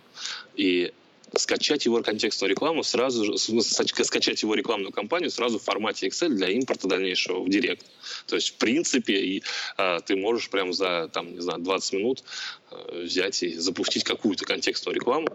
[0.56, 0.92] и
[1.36, 6.50] скачать его контекстную рекламу сразу же, скачать его рекламную кампанию сразу в формате Excel для
[6.50, 7.86] импорта дальнейшего в Директ.
[8.28, 9.44] То есть, в принципе, и,
[9.78, 12.24] а, ты можешь прям за, там, не знаю, 20 минут
[12.72, 15.28] а, взять и запустить какую-то контекстную рекламу.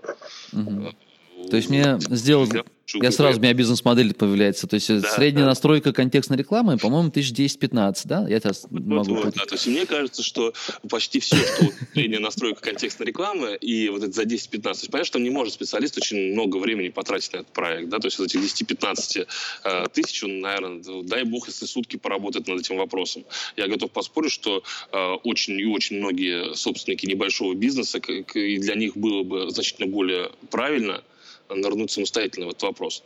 [0.53, 0.97] Мгм.
[1.51, 2.47] То есть мне сделал...
[2.95, 4.67] Я сразу, у меня бизнес-модель появляется.
[4.67, 5.51] То есть э, Да, средняя да.
[5.51, 8.27] настройка контекстной рекламы, по-моему, 1010-15, да?
[8.29, 9.15] Я сейчас Вот, могу...
[9.15, 9.45] вот, да.
[9.47, 10.53] То есть мне кажется, что
[10.89, 14.91] почти все, что вот средняя настройка контекстной рекламы и вот это за 10-15, то есть
[14.91, 18.19] понятно, что не может специалист очень много времени потратить на этот проект, да, то есть
[18.19, 19.27] из этих 10-15
[19.65, 23.25] э, тысяч, он, наверное, дай бог, если сутки поработает над этим вопросом.
[23.57, 28.97] Я готов поспорить, что э, очень и очень многие собственники небольшого бизнеса, и для них
[28.97, 31.03] было бы значительно более правильно
[31.55, 33.03] нырнуть самостоятельно в этот вопрос.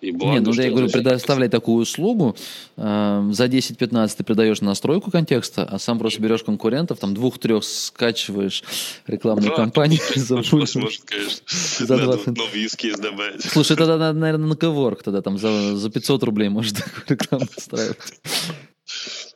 [0.00, 2.36] И благо, Нет, ну я говорю, предоставляй такую услугу.
[2.76, 8.62] э, за 10-15 ты придаешь настройку контекста, а сам просто берешь конкурентов, там двух-трех скачиваешь
[9.08, 10.80] рекламную Да, кампанию, запустишь.
[10.80, 11.40] может, конечно.
[11.84, 12.26] За Надо 20.
[12.28, 13.42] вот новый use case добавить.
[13.42, 17.46] Слушай, тогда надо, наверное, на Коворк тогда там за, за 500 рублей может такую рекламу
[17.56, 17.96] устраивать.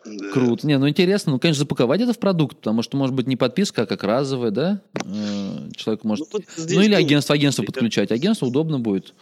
[0.04, 0.28] Да.
[0.32, 0.66] Круто.
[0.66, 3.82] Не, ну интересно, ну, конечно, запаковать это в продукт, потому что, может быть, не подписка,
[3.82, 4.80] а как разовая, да?
[5.04, 6.28] Э, Человек может...
[6.56, 8.10] здесь Ну, или агентство, агентство подключать.
[8.10, 9.14] Агентство удобно будет.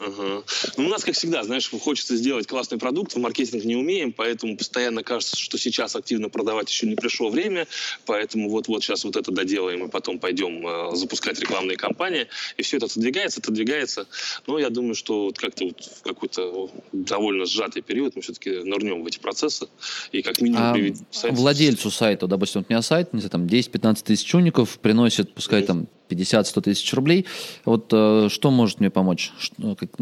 [0.00, 0.42] Ага.
[0.78, 4.56] Ну, у нас, как всегда, знаешь, хочется сделать классный продукт, в маркетинг не умеем, поэтому
[4.56, 7.66] постоянно кажется, что сейчас активно продавать еще не пришло время,
[8.06, 12.78] поэтому вот-вот сейчас вот это доделаем, и потом пойдем э, запускать рекламные кампании, и все
[12.78, 14.06] это отодвигается, отодвигается.
[14.46, 19.02] Но я думаю, что вот как-то вот в какой-то довольно сжатый период мы все-таки нырнем
[19.02, 19.66] в эти процессы,
[20.12, 23.30] и как минимум А приведем сайт- владельцу сайта, допустим, вот у меня сайт, не знаю,
[23.30, 27.26] там 10-15 тысяч уников, приносит, пускай там 50-100 тысяч рублей.
[27.64, 29.32] Вот э, что может мне помочь?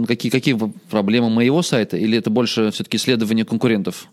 [0.07, 0.59] Какие, какие
[0.91, 1.97] проблемы моего сайта?
[1.97, 4.09] Или это больше все-таки исследование конкурентов?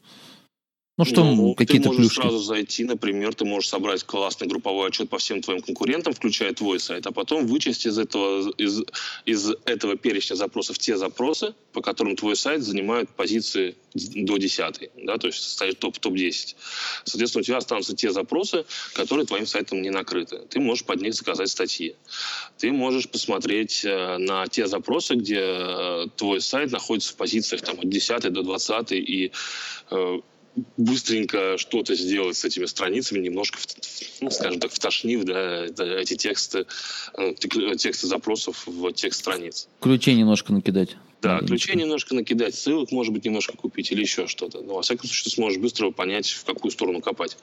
[0.98, 2.22] Ну что, Ну, какие-то ты можешь плюшки?
[2.22, 6.80] сразу зайти, например, ты можешь собрать классный групповой отчет по всем твоим конкурентам, включая твой
[6.80, 8.82] сайт, а потом вычесть из этого, из,
[9.26, 15.18] из этого перечня запросов те запросы, по которым твой сайт занимает позиции до 10, да,
[15.18, 16.56] то есть стоит топ, топ-10.
[17.04, 20.44] Соответственно, у тебя останутся те запросы, которые твоим сайтом не накрыты.
[20.50, 21.96] Ты можешь под них заказать статьи.
[22.58, 27.80] Ты можешь посмотреть э, на те запросы, где э, твой сайт находится в позициях там,
[27.80, 29.32] от 10 до 20 и
[29.92, 30.20] э,
[30.78, 33.60] быстренько что-то сделать с этими страницами, немножко,
[34.22, 36.66] ну, скажем так, втошнив да, эти тексты,
[37.18, 39.68] э, тек- тексты запросов в текст страниц.
[39.82, 40.96] Ключей немножко накидать.
[41.22, 44.62] Да, ключей немножко накидать, ссылок, может быть, немножко купить или еще что-то.
[44.62, 47.38] Но, во всяком случае, ты сможешь быстро понять, в какую сторону копать.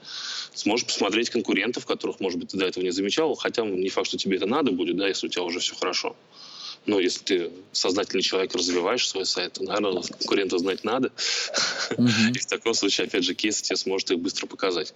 [0.55, 4.19] Сможешь посмотреть конкурентов, которых, может быть, ты до этого не замечал, хотя не факт, что
[4.19, 6.15] тебе это надо будет, да, если у тебя уже все хорошо.
[6.85, 11.13] Но если ты сознательный человек, развиваешь свой сайт, то, наверное, конкурентов знать надо.
[11.99, 14.93] И в таком случае, опять же, кейс тебе сможет их быстро показать.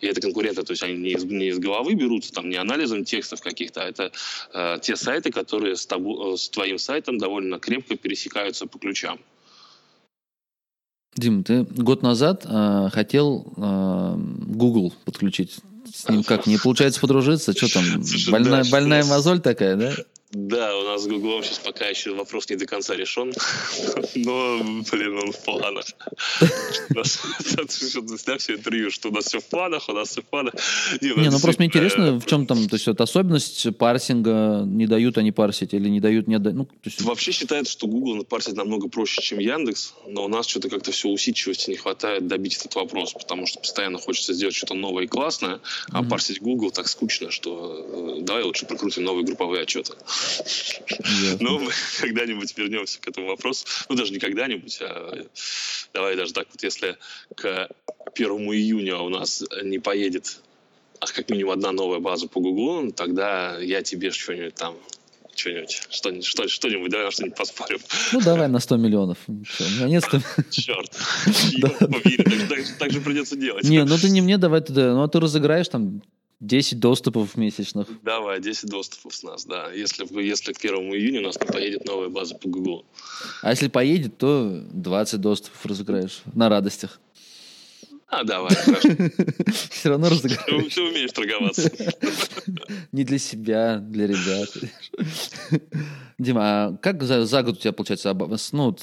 [0.00, 3.04] И это конкуренты, то есть они не из, не из головы берутся, там, не анализом
[3.04, 4.12] текстов каких-то, а это
[4.54, 9.20] э, те сайты, которые с, тобо- э, с твоим сайтом довольно крепко пересекаются по ключам.
[11.16, 15.58] Дим, ты год назад э, хотел э, Google подключить.
[15.94, 17.52] С ним как, не получается подружиться?
[17.56, 19.94] Что там, Слушай, больная, да, больная мозоль такая, да?
[20.32, 23.32] Да, у нас с Гуглом сейчас пока еще вопрос не до конца решен,
[24.16, 24.58] но,
[24.90, 25.84] блин, он в планах.
[26.90, 27.20] У нас-
[27.68, 30.54] все интервью, что у нас все в планах, у нас все в планах.
[31.00, 35.30] Не, ну просто мне интересно, в чем там, то есть особенность парсинга, не дают они
[35.30, 36.68] парсить или не дают, не отдают, ну,
[37.00, 41.08] Вообще считается, что Google парсить намного проще, чем Яндекс, но у нас что-то как-то все
[41.08, 45.60] усидчивости не хватает добить этот вопрос, потому что постоянно хочется сделать что-то новое и классное,
[45.92, 49.94] а парсить Google так скучно, что э, давай лучше прокрутим новые групповые отчеты.
[50.38, 51.38] Ясно.
[51.40, 53.66] Ну, мы когда-нибудь вернемся к этому вопросу.
[53.88, 55.26] Ну, даже не когда-нибудь, а
[55.92, 56.96] давай даже так вот, если
[57.34, 57.68] к
[58.14, 60.40] 1 июня у нас не поедет
[61.00, 64.76] а как минимум одна новая база по Гуглу, ну, тогда я тебе что-нибудь там
[65.34, 67.78] что-нибудь, что-нибудь, что- что-нибудь, давай что-нибудь поспорим.
[68.12, 69.18] Ну, давай на 100 миллионов.
[69.46, 70.90] Всё, у меня нет 100 Черт.
[72.78, 73.64] Так- же придется делать.
[73.64, 76.02] Не, ну ты не мне давай ну а ты разыграешь там
[76.40, 77.88] 10 доступов месячных.
[78.02, 79.72] Давай, 10 доступов с нас, да.
[79.72, 82.84] Если, если к 1 июня у нас не поедет новая база по Гуглу.
[83.42, 87.00] А если поедет, то 20 доступов разыграешь на радостях.
[88.08, 88.88] А, давай, хорошо.
[89.70, 90.74] Все равно разыграешь.
[90.74, 91.70] ты умеешь торговаться.
[92.92, 94.48] Не для себя, для ребят.
[96.18, 98.14] Дима, а как за, за год у тебя получается,
[98.52, 98.76] ну,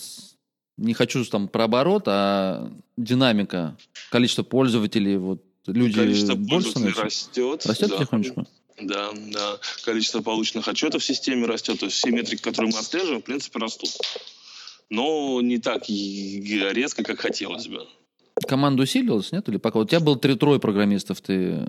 [0.77, 3.77] не хочу там про оборот, а динамика,
[4.09, 7.65] количество пользователей, вот люди Количество больше растет.
[7.65, 7.97] Растет да.
[7.97, 8.47] потихонечку?
[8.81, 9.57] Да, да.
[9.85, 11.79] Количество полученных отчетов в системе растет.
[11.79, 13.91] То есть все метрики, которые мы отслеживаем, в принципе, растут.
[14.89, 17.87] Но не так резко, как хотелось бы.
[18.47, 19.47] Команда усилилась, нет?
[19.47, 19.79] Или пока?
[19.79, 21.67] У тебя было три-трое программистов, ты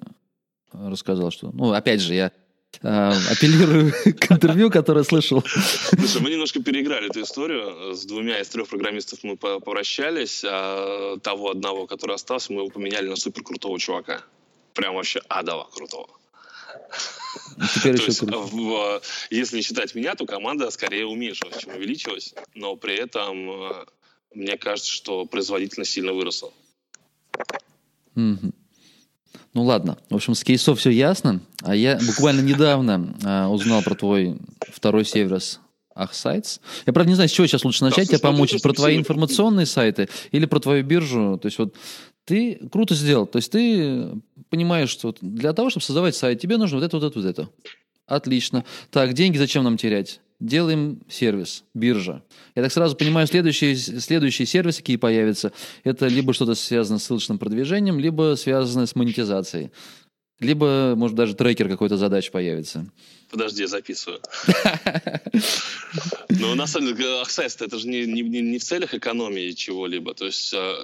[0.72, 1.50] рассказал, что...
[1.52, 2.32] Ну, опять же, я
[2.82, 5.42] апеллирую к интервью, которое слышал.
[5.46, 7.94] Слушай, мы немножко переиграли эту историю.
[7.94, 12.70] С двумя из трех программистов мы по- попрощались, а того одного, который остался, мы его
[12.70, 14.22] поменяли на супер крутого чувака.
[14.74, 16.08] Прям вообще адово крутого.
[17.74, 22.34] Теперь еще есть, в- если не считать меня, то команда скорее уменьшилась, чем увеличилась.
[22.54, 23.84] Но при этом э,
[24.34, 26.52] мне кажется, что производительность сильно выросла.
[28.14, 28.52] Мгм.
[29.54, 31.40] Ну ладно, в общем, с кейсов все ясно.
[31.62, 34.36] А я буквально недавно а, узнал про твой
[34.72, 35.60] второй сервис
[35.94, 36.58] Ахсайтс.
[36.86, 38.60] Я, правда, не знаю, с чего сейчас лучше начать тебя ну, помочь.
[38.60, 41.38] Про твои информационные сайты или про твою биржу.
[41.40, 41.76] То есть вот
[42.24, 43.26] ты круто сделал.
[43.26, 44.08] То есть ты
[44.50, 47.48] понимаешь, что для того, чтобы создавать сайт, тебе нужно вот это, вот это, вот это.
[48.06, 48.64] Отлично.
[48.90, 50.20] Так, деньги зачем нам терять?
[50.40, 52.22] Делаем сервис, биржа.
[52.54, 55.52] Я так сразу понимаю, следующие, следующие сервисы, какие появятся,
[55.84, 59.70] это либо что-то связано с ссылочным продвижением, либо связано с монетизацией.
[60.40, 62.86] Либо, может, даже трекер какой-то задач появится.
[63.30, 64.20] Подожди, я записываю.
[66.28, 70.14] Ну, на самом деле, Access это же не, не, не- в целях экономии чего-либо.
[70.14, 70.74] То есть, э,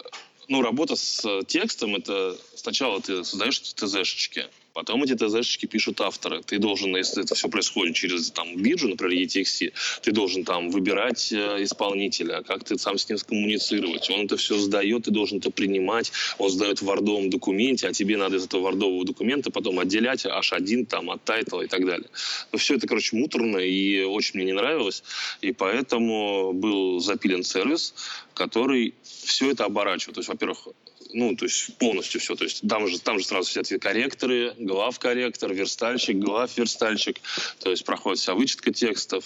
[0.49, 4.47] ну, работа с текстом, это сначала ты создаешь ТЗшечки,
[4.81, 6.43] потом эти ТЗшечки пишут авторы.
[6.43, 11.33] Ты должен, если это все происходит через там, биржу, например, ETXT, ты должен там выбирать
[11.33, 14.09] э, исполнителя, как ты сам с ним скоммуницировать.
[14.09, 16.13] Он это все сдает, ты должен это принимать.
[16.39, 20.87] Он сдает в вардовом документе, а тебе надо из этого вардового документа потом отделять H1
[20.87, 22.09] там, от тайтла и так далее.
[22.51, 25.03] Но все это, короче, муторно и очень мне не нравилось.
[25.43, 27.95] И поэтому был запилен сервис,
[28.33, 30.15] который все это оборачивает.
[30.15, 30.69] То есть, во-первых,
[31.13, 32.35] ну, то есть полностью все.
[32.37, 37.17] То есть там же, там же сразу сидят и корректоры, глав-корректор, верстальщик, глав-верстальщик.
[37.61, 39.25] То есть проходит вся вычетка текстов,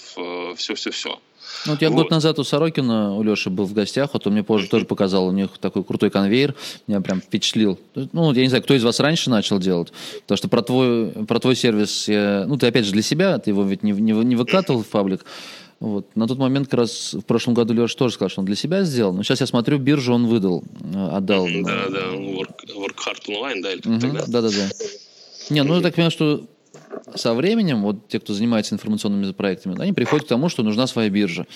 [0.56, 1.20] все-все-все.
[1.66, 2.10] Ну, вот я год Вот.
[2.10, 5.30] назад у Сорокина, у Леши был в гостях, вот он мне позже тоже показал, у
[5.30, 6.54] них такой крутой конвейер,
[6.87, 7.78] меня прям впечатлил.
[7.94, 11.38] Ну, я не знаю, кто из вас раньше начал делать, потому что про твой, про
[11.40, 14.37] твой сервис, я- ну, ты опять же для себя, ты его ведь не, не, не
[14.37, 15.26] выкатывал в паблик,
[15.84, 16.16] вот.
[16.16, 18.84] На тот момент как раз в прошлом году Леша тоже сказал, что он для себя
[18.84, 21.46] сделал, но сейчас я смотрю, биржу он выдал, э, отдал.
[21.46, 24.24] Да, да, work, work hard online, да, или Мгм, тогда?
[24.26, 24.70] Да-да-да.
[25.50, 26.46] Не, ну я так понимаю, что
[27.14, 31.10] со временем, вот те, кто занимается информационными проектами, они приходят к тому, что нужна своя
[31.10, 31.46] биржа.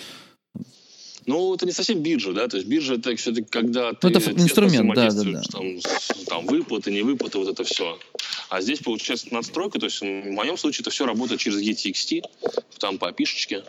[1.24, 4.30] Ну, это не совсем биржа, да, то есть биржа это все-таки когда ты Ну, это
[4.30, 7.98] инструмент, да, да, взаимодействуешь, Там, там выплаты, не выплаты, вот это все.
[8.48, 12.22] А здесь получается надстройка, то есть в моем случае это все работает через ETXT,
[12.78, 13.62] там по опишечке.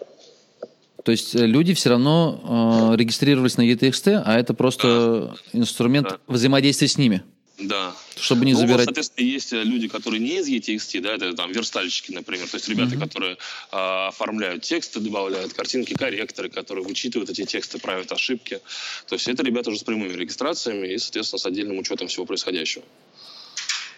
[1.10, 6.18] То есть э, люди все равно э, регистрировались на ETXT, а это просто инструмент Да.
[6.28, 7.24] взаимодействия с ними,
[7.58, 7.96] Да.
[8.16, 8.86] чтобы не Ну, вот, забирать.
[8.86, 12.70] соответственно, есть э, люди, которые не из ETXT, да, это там верстальщики, например, то есть
[12.70, 13.38] ребята, которые
[13.72, 18.60] а, оформляют тексты, добавляют картинки, корректоры, которые вычитывают эти тексты, правят ошибки.
[19.08, 22.84] То есть это ребята уже с прямыми регистрациями и, соответственно, с отдельным учетом всего происходящего.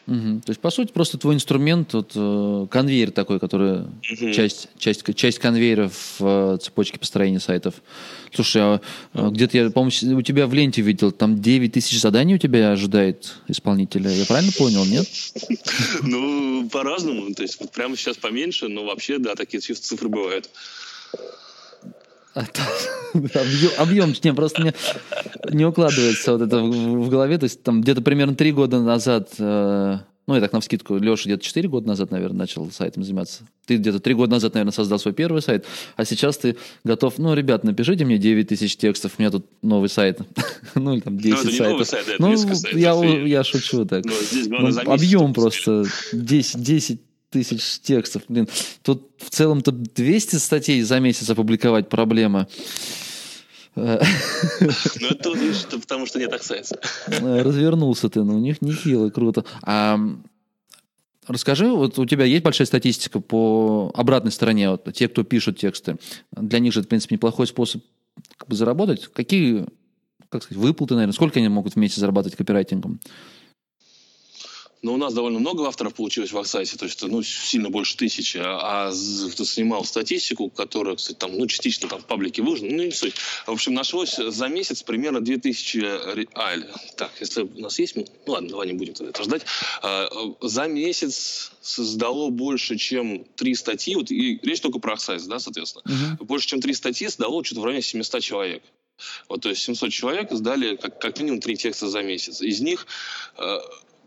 [0.08, 0.42] Мгм.
[0.42, 4.34] То есть, по сути, просто твой инструмент, вот, э, конвейер такой, который Мгм.
[4.34, 7.76] часть, часть, часть конвейера в э, цепочке построения сайтов.
[8.34, 8.82] Слушай, а,
[9.14, 12.72] а где-то я, по-моему, у тебя в ленте видел, там 9 тысяч заданий у тебя
[12.72, 14.10] ожидает исполнителя.
[14.10, 15.08] Я правильно понял, нет?
[16.04, 17.34] Ну, по-разному.
[17.34, 20.50] То есть вот прямо сейчас поменьше, но вообще, да, такие циф- цифры бывают.
[22.34, 22.62] А, то-
[23.14, 24.74] Объем, объем, не, просто
[25.52, 26.70] не укладывается вот это в,
[27.06, 27.38] в голове.
[27.38, 31.44] То есть там где-то примерно три года назад, э, ну, я так навскидку, Леша где-то
[31.44, 33.44] 4 года назад, наверное, начал сайтом заниматься.
[33.66, 35.66] Ты где-то три года назад, наверное, создал свой первый сайт,
[35.98, 36.56] а сейчас ты
[36.86, 40.20] готов, ну, ребят, напишите мне 9 тысяч текстов, у меня тут новый сайт.
[40.76, 41.72] Ну, или там 10 это не сайтов.
[41.74, 44.06] новый сайт, это Ну, сайтов, я, шучу так.
[44.06, 47.02] Но здесь главное Ну, месяц объем просто 10, 10
[47.32, 48.24] тысяч текстов.
[48.28, 48.48] Блин,
[48.84, 52.48] тут в целом-то 200 статей за месяц опубликовать проблема.
[53.76, 54.04] Э,
[54.60, 56.80] Ну, это видишь, потому что нет аксесса.
[57.08, 59.46] Развернулся ты, ну у них нехило, круто.
[59.64, 60.00] А
[61.28, 65.98] расскажи, вот у тебя есть большая статистика по обратной стороне, вот те, кто пишут тексты.
[66.32, 67.82] Для них же в принципе, неплохой способ
[68.38, 69.08] как бы заработать.
[69.08, 69.66] Какие,
[70.30, 73.00] как сказать, выплаты, наверное, сколько они могут в месяц зарабатывать копирайтингом?
[74.82, 78.38] Но у нас довольно много авторов получилось в Аксайсе, то есть ну, сильно больше тысячи.
[78.38, 78.92] А а
[79.32, 83.14] кто снимал статистику, которая, кстати, там, ну, частично там в паблике выложена, ну, не суть.
[83.46, 85.78] В общем, нашлось за месяц примерно 2000...
[86.16, 86.68] ре- А, или-
[86.98, 87.96] так, если у нас есть...
[87.96, 89.44] Ну, ладно, давай не будем тогда это ждать.
[89.84, 93.96] А, а, За месяц создало больше, чем три статьи.
[93.96, 96.18] Вот, и речь только про Аксайс, да, соответственно.
[96.22, 98.64] Больше, чем три статьи создало что-то в районе 700 человек.
[99.30, 102.42] Вот, то есть 700 человек сдали как, как минимум три текста за месяц.
[102.42, 102.86] Из них
[103.38, 103.58] э,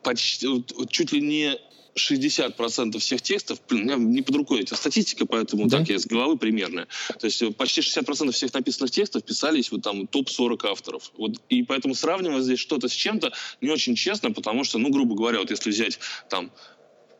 [0.05, 1.59] почти, чуть ли не
[1.96, 5.78] 60% всех текстов, блин, у меня не под рукой эта статистика, поэтому Да?
[5.78, 6.88] так я с головы примерная.
[7.18, 11.12] То есть э, почти 60% всех написанных текстов писались вот там топ-40 авторов.
[11.16, 15.14] Вот, и поэтому сравнивать здесь что-то с чем-то не очень честно, потому что, ну, грубо
[15.14, 15.98] говоря, вот если взять
[16.28, 16.50] там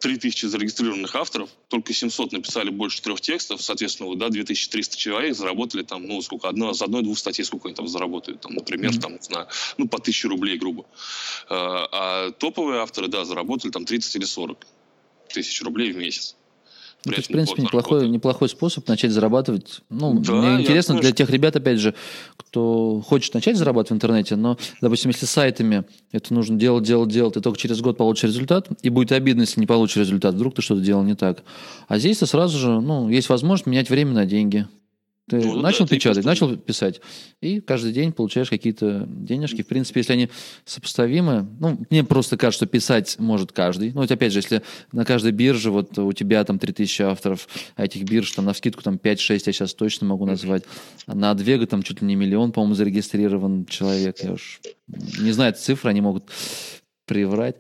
[0.05, 6.07] 3000 зарегистрированных авторов, только 700 написали больше трех текстов, соответственно, да, 2300 человек заработали там,
[6.07, 9.49] ну, сколько, одно, с одной-двух статей сколько они там заработают, там, например, там, знаю,
[9.79, 10.85] ну, по 1000 рублей, грубо.
[11.49, 14.67] А, а топовые авторы, да, заработали там 30 или 40
[15.33, 16.37] тысяч рублей в месяц.
[17.05, 18.13] Ну, то есть, в принципе, неплохой, работы.
[18.13, 19.83] неплохой способ начать зарабатывать.
[19.91, 21.95] Ну, Да, мне интересно думаю, для тех ребят, опять же,
[22.37, 27.35] кто хочет начать зарабатывать в интернете, но, допустим, если сайтами это нужно делать, делать, делать,
[27.35, 30.63] ты только через год получишь результат, и будет обидно, если не получишь результат, вдруг ты
[30.63, 31.43] что-то делал не так.
[31.89, 34.67] А здесь ты сразу же, ну, есть возможность менять время на деньги.
[35.27, 37.01] Ты Ну, да, начал ты печатать, просто- начал писать,
[37.41, 39.63] и каждый день получаешь какие-то денежки.
[39.63, 40.29] В принципе, если они
[40.67, 43.93] сопоставимы, ну, мне просто кажется, что писать может каждый.
[43.93, 44.61] Ну, вот опять же, если
[44.93, 48.83] на каждой бирже, вот у тебя там 3000 авторов, а этих бирж там на вскидку
[48.83, 50.65] там 5-6 я сейчас точно могу назвать.
[51.07, 54.19] А на Адвега там чуть ли не миллион, по-моему, зарегистрирован человек.
[54.23, 56.25] Я уж не знаю, цифры, они могут
[57.07, 57.57] приврать.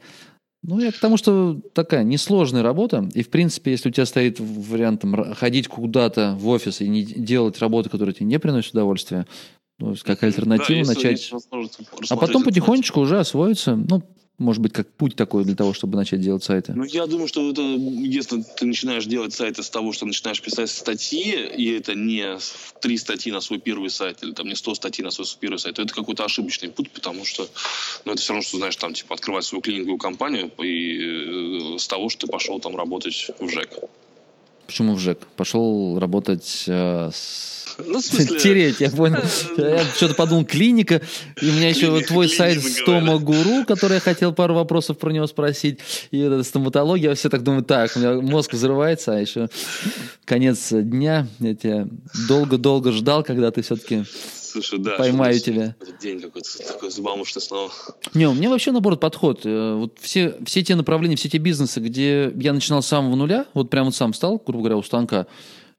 [0.66, 3.06] Ну, я к тому, что такая несложная работа.
[3.14, 7.04] И, в принципе, если у тебя стоит вариант там, ходить куда-то в офис и не
[7.04, 9.26] делать работу, которая тебе не приносит удовольствия,
[9.78, 11.30] ну, как альтернативу Да, начать.
[12.08, 13.76] А потом потихонечку уже освоиться.
[13.76, 14.02] Ну,
[14.38, 16.72] может быть, как путь такой для того, чтобы начать делать сайты.
[16.74, 20.70] Ну, я думаю, что это, если ты начинаешь делать сайты с того, что начинаешь писать
[20.70, 22.38] статьи, и это не
[22.80, 25.76] три статьи на свой первый сайт, или там не 100 статей на свой первый сайт,
[25.76, 27.48] то это какой-то ошибочный путь, потому что
[28.04, 31.86] ну, это все равно, что, знаешь, там, типа, открывать свою клининговую компанию и э, с
[31.86, 33.78] того, что ты пошел там работать в ЖЭК.
[34.66, 35.18] Почему в ЖЭК?
[35.36, 37.76] Пошел работать э, с...
[37.78, 38.38] Ну, в смысле...
[38.40, 39.20] Тереть, я понял.
[39.56, 41.02] Я что-то подумал, клиника.
[41.40, 44.98] И у меня еще Клиника, твой сайт клиника, Стома Гуру, который я хотел пару вопросов
[44.98, 45.80] про него спросить.
[46.10, 47.10] И вот эта стоматология.
[47.10, 49.48] Я все так думаю, так, у меня мозг взрывается, а еще
[50.24, 51.26] конец дня.
[51.40, 51.88] Я тебя
[52.28, 54.04] долго-долго ждал, когда ты все-таки...
[54.54, 54.92] Слушай, да.
[54.92, 55.74] Поймаю тебя.
[56.00, 57.72] День какой-то такой забамушный снова.
[58.14, 59.40] Не, у меня вообще, наоборот, подход.
[59.42, 63.46] Э, Вот все, все те направления, все те бизнесы, где я начинал с самого нуля,
[63.52, 65.26] вот прямо вот сам стал, грубо говоря, у станка,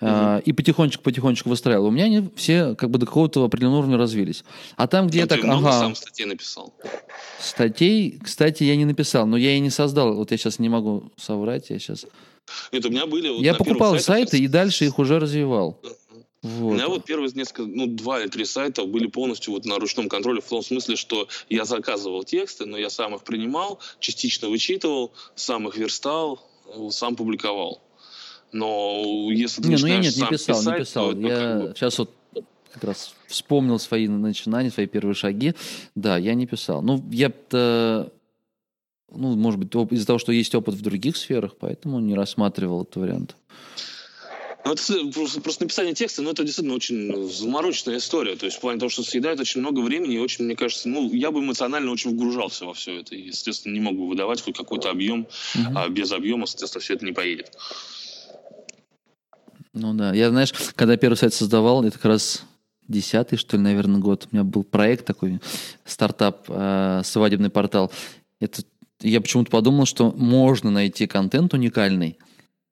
[0.01, 1.86] э, и потихонечку-потихонечку выстраивал.
[1.86, 4.43] У меня они все как бы до какого-то определенного уровня развились.
[4.76, 6.73] А там, где Ну, я так, ты много ага, сам статей написал?
[7.39, 10.15] статей, кстати, я не написал, но я и не создал.
[10.15, 12.05] Вот я сейчас не могу соврать, я сейчас...
[12.73, 13.30] Нет, у меня были...
[13.30, 15.80] вот я покупал сайтах сайты и дальше их уже развивал.
[16.45, 16.73] У Вот.
[16.73, 20.41] меня вот первые несколько, ну, два или три сайта были полностью вот на ручном контроле,
[20.41, 25.67] в том смысле, что я заказывал тексты, но я сам их принимал, частично вычитывал, сам
[25.67, 27.81] их верстал, э, сам публиковал.
[28.51, 31.11] Но если ты Не, ну я нет, не писал, не писать, писал.
[31.13, 32.11] то Я как бы- сейчас вот
[32.73, 35.53] как раз вспомнил свои начинания, свои первые шаги.
[35.95, 36.81] Да, я не писал.
[36.83, 38.11] Ну, я-то,
[39.09, 42.97] ну, может быть, из-за того, что есть опыт в других сферах, поэтому не рассматривал этот
[42.97, 43.35] вариант.
[44.66, 44.82] Ну, это
[45.13, 48.36] просто, просто написание текста, ну, это действительно очень замороченная история.
[48.36, 51.13] То есть в плане того, что съедает очень много времени и очень, мне кажется, ну,
[51.13, 53.13] я бы эмоционально очень вгружался во все это.
[53.13, 55.78] И, естественно, не могу выдавать хоть какой-то объем, угу.
[55.78, 57.51] а без объема, соответственно, все это не поедет.
[59.74, 62.41] Ну да, я, знаешь, когда первый сайт создавал, это как раз
[62.88, 64.28] десятый, что ли, наверное, год.
[64.32, 65.41] У меня был проект такой,
[65.86, 67.91] стартап, э, свадебный портал.
[68.39, 68.63] Это
[69.01, 72.18] я почему-то подумал, что можно найти контент уникальный,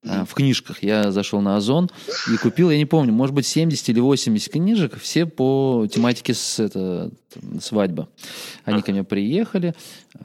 [0.06, 0.84] а, в книжках.
[0.84, 1.90] Я зашел на Озон
[2.32, 6.60] и купил, я не помню, может быть, 70 или 80 книжек, все по тематике с,
[6.60, 7.12] это,
[7.62, 8.10] свадьба.
[8.66, 9.76] Они ко мне приехали,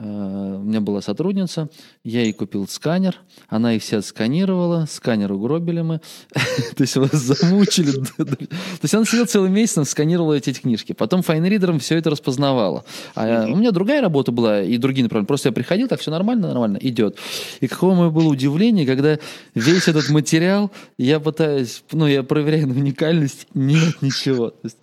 [0.01, 1.69] у меня была сотрудница,
[2.05, 3.17] я ей купил сканер,
[3.49, 5.99] она их все отсканировала, сканер угробили мы,
[6.75, 7.91] то есть вас замучили.
[7.91, 8.37] То
[8.81, 10.93] есть она сидела целый месяц, сканировала эти книжки.
[10.93, 12.85] Потом файнридером все это распознавала.
[13.15, 15.27] А у меня другая работа была и другие направления.
[15.27, 17.17] Просто я приходил, так все нормально, нормально, идет.
[17.59, 19.19] И какое мое было удивление, когда
[19.53, 24.53] весь этот материал, я пытаюсь, ну, я проверяю на уникальность, нет ничего.
[24.63, 24.77] Есть,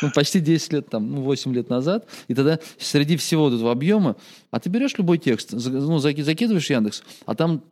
[0.00, 4.16] ну, почти 10 лет, там, ну, 8 лет назад, и тогда среди всего этого объема,
[4.50, 7.62] а ты берешь любой текст, ну, закидываешь Яндекс, а там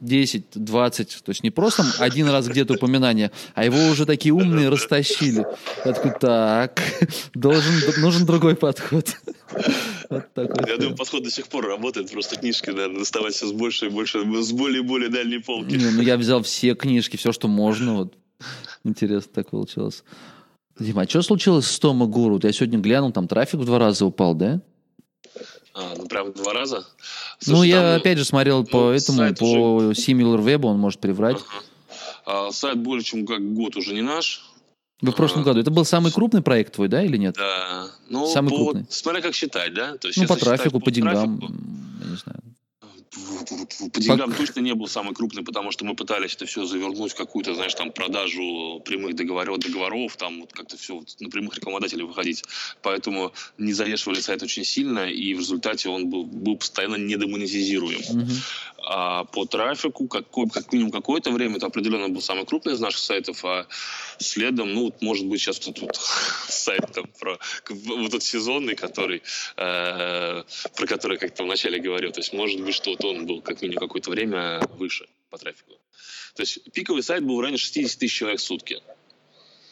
[0.00, 4.68] 10, 20, то есть не просто один раз где-то упоминание, а его уже такие умные
[4.68, 5.46] растащили.
[5.84, 6.82] Я такой, так,
[7.34, 9.16] должен, нужен другой подход.
[10.08, 10.70] Вот такой.
[10.70, 13.88] Я думаю, подход до сих пор работает, просто книжки, наверное, доставать все с больше и
[13.88, 15.74] больше, с более и более дальней полки.
[15.74, 18.14] Не, ну я взял все книжки, все, что можно, вот.
[18.84, 20.04] Интересно так получилось.
[20.78, 22.38] Дима, а что случилось с Тома Гуру?
[22.40, 24.60] Я сегодня глянул, там трафик в два раза упал, да?
[25.78, 26.86] А, ну, прям два раза?
[27.38, 29.90] Слушай, ну, я там, опять же смотрел ну, по этому, по уже...
[29.90, 31.36] SimilarWeb, он может приврать.
[31.36, 32.48] Ага.
[32.48, 34.42] А, сайт более чем как год уже не наш.
[35.02, 35.60] Вы в прошлом а, году.
[35.60, 37.34] Это был самый крупный проект твой, да, или нет?
[37.36, 37.88] Да.
[38.08, 38.86] Ну, самый по, крупный.
[38.88, 39.98] Смотря как считать, да?
[39.98, 41.60] То есть, ну, по трафику, по, по деньгам, трафику,
[42.00, 42.38] я не знаю.
[43.92, 44.38] По деньгам Пок...
[44.38, 47.74] точно не был самый крупный, потому что мы пытались это все завернуть в какую-то, знаешь,
[47.74, 52.44] там продажу прямых договоров, договоров там вот как-то все вот, на прямых рекламодателей выходить.
[52.82, 58.00] Поэтому не завешивали сайт очень сильно, и в результате он был, был постоянно недомонетизируем.
[58.00, 58.30] Угу.
[58.88, 63.00] А по трафику, как, как минимум какое-то время, это определенно был самый крупный из наших
[63.00, 63.66] сайтов, а
[64.18, 65.96] следом, ну, может быть, сейчас вот тут
[66.48, 67.38] сайт там про
[67.68, 69.22] вот этот сезонный, который,
[69.56, 70.42] э,
[70.76, 72.12] про который как-то вначале говорил.
[72.12, 75.72] То есть, может быть, что вот он был как минимум какое-то время выше по трафику.
[76.34, 78.82] То есть, пиковый сайт был в районе 60 тысяч человек в сутки.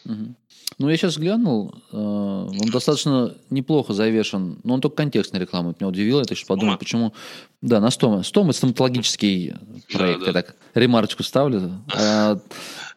[0.05, 0.35] Угу.
[0.77, 5.87] Ну, я сейчас глянул, э, он достаточно неплохо завешен, но он только контекстной рекламой меня
[5.87, 7.13] удивило, я сейчас подумал, почему...
[7.61, 8.23] Да, на Стома.
[8.23, 9.53] Стома– стоматологический
[9.91, 10.39] проект, да, да.
[10.39, 11.81] я так ремарочку ставлю.
[11.95, 12.39] А,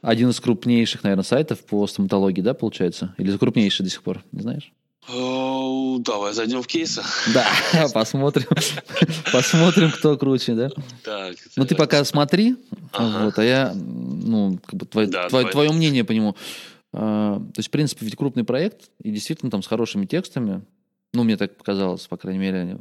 [0.03, 3.15] один из крупнейших, наверное, сайтов по стоматологии, да, получается?
[3.17, 4.73] Или крупнейший до сих пор, не знаешь?
[5.09, 7.03] Давай зайдем в кейсы.
[7.33, 7.47] Да,
[7.95, 8.47] посмотрим.
[9.33, 10.71] Посмотрим, кто круче, да?
[11.03, 11.37] Так.
[11.57, 12.57] Ну, ты пока смотри,
[12.93, 16.37] вот, а я, ну, как бы, твое мнение по нему.
[16.93, 20.63] А, то есть, в принципе, ведь крупный проект, и действительно там с хорошими текстами,
[21.13, 22.81] ну, мне так показалось, по крайней мере,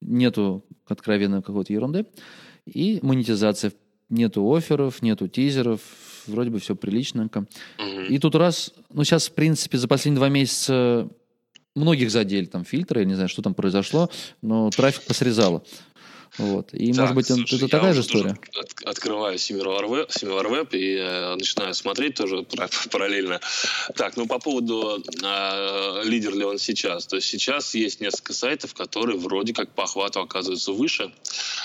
[0.00, 2.06] нету откровенной какой-то ерунды,
[2.66, 3.72] и монетизация,
[4.08, 5.80] нету офферов, нету тизеров,
[6.26, 7.46] вроде бы все приличненько.
[8.08, 11.08] И тут раз, ну, сейчас, в принципе, за последние два месяца
[11.74, 14.10] многих задели там фильтры, я не знаю, что там произошло,
[14.42, 15.62] но трафик посрезало.
[16.38, 16.74] Вот.
[16.74, 18.38] И, так, может быть, слушай, это такая же история.
[18.54, 22.44] От, открываю SimilarWeb и э, начинаю смотреть тоже
[22.90, 23.40] параллельно.
[23.94, 27.06] Так, ну по поводу э, лидер ли он сейчас.
[27.06, 31.10] То есть сейчас есть несколько сайтов, которые вроде как по охвату оказываются выше.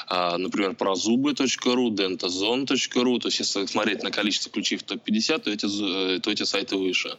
[0.09, 3.19] Э, например, прозубы.ру, dentazone.ru.
[3.19, 6.77] То есть если смотреть на количество ключей в топ-50, то эти, э, то эти сайты
[6.77, 7.17] выше.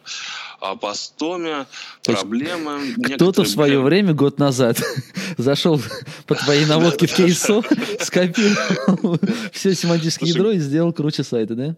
[0.59, 1.67] А по стоме
[2.03, 2.95] проблемы...
[3.15, 4.81] Кто-то в свое время, год назад,
[5.37, 5.79] зашел
[6.25, 7.63] по твоей наводке в кейс лицо,
[7.99, 9.19] скопировал
[9.51, 11.75] все семантическое ядро и сделал круче сайта, да?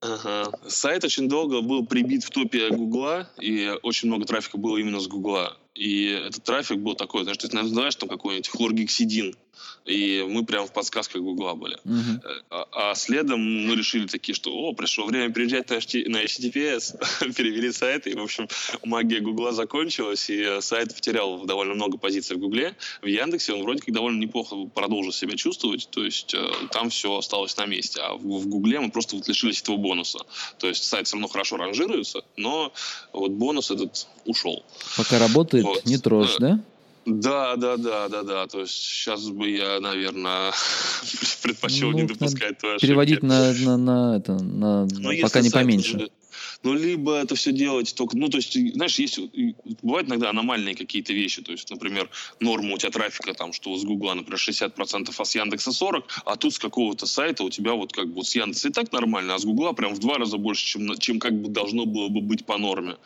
[0.00, 0.52] Ага.
[0.68, 5.08] Сайт очень долго был прибит в топе Гугла, и очень много трафика было именно с
[5.08, 5.56] Гугла.
[5.74, 9.34] И этот трафик был такой, знаешь, ты называешь там какой-нибудь хлоргексидин,
[9.86, 11.78] и мы прям в подсказках Гугла были.
[11.84, 12.20] Uh-huh.
[12.50, 17.72] А, а следом мы решили такие, что, о, пришло время переезжать на, на HTTPS, перевели
[17.72, 18.48] сайт, и, в общем,
[18.84, 22.74] магия Гугла закончилась, и сайт потерял довольно много позиций в Гугле.
[23.02, 27.16] В Яндексе он вроде как довольно неплохо продолжил себя чувствовать, то есть э, там все
[27.16, 30.18] осталось на месте, а в, в Гугле мы просто вот лишились этого бонуса.
[30.58, 32.72] То есть сайт все равно хорошо ранжируется, но
[33.12, 34.64] вот бонус этот ушел.
[34.96, 35.84] Пока работает, вот.
[35.84, 36.46] не трожь, да?
[36.46, 36.64] Да,
[37.06, 38.46] да, да, да, да.
[38.46, 40.52] То есть сейчас бы я, наверное,
[41.42, 43.26] предпочел Ну, не допускать твои Переводить ошибки.
[43.64, 45.96] на, на, на это, на, Ну, пока не поменьше.
[45.96, 46.10] уже-
[46.62, 48.16] Ну, либо это все делать только...
[48.16, 49.20] Ну, то есть, знаешь, есть...
[49.82, 51.42] Бывают иногда аномальные какие-то вещи.
[51.42, 52.08] То есть, например,
[52.40, 56.36] норма у тебя трафика, там, что с Гугла, например, 60%, а с Яндекса 40%, а
[56.36, 59.34] тут с какого-то сайта у тебя вот как бы вот с Яндекса и так нормально,
[59.34, 62.20] а с Гугла прям в два раза больше, чем, чем как бы должно было бы
[62.20, 62.96] быть по норме.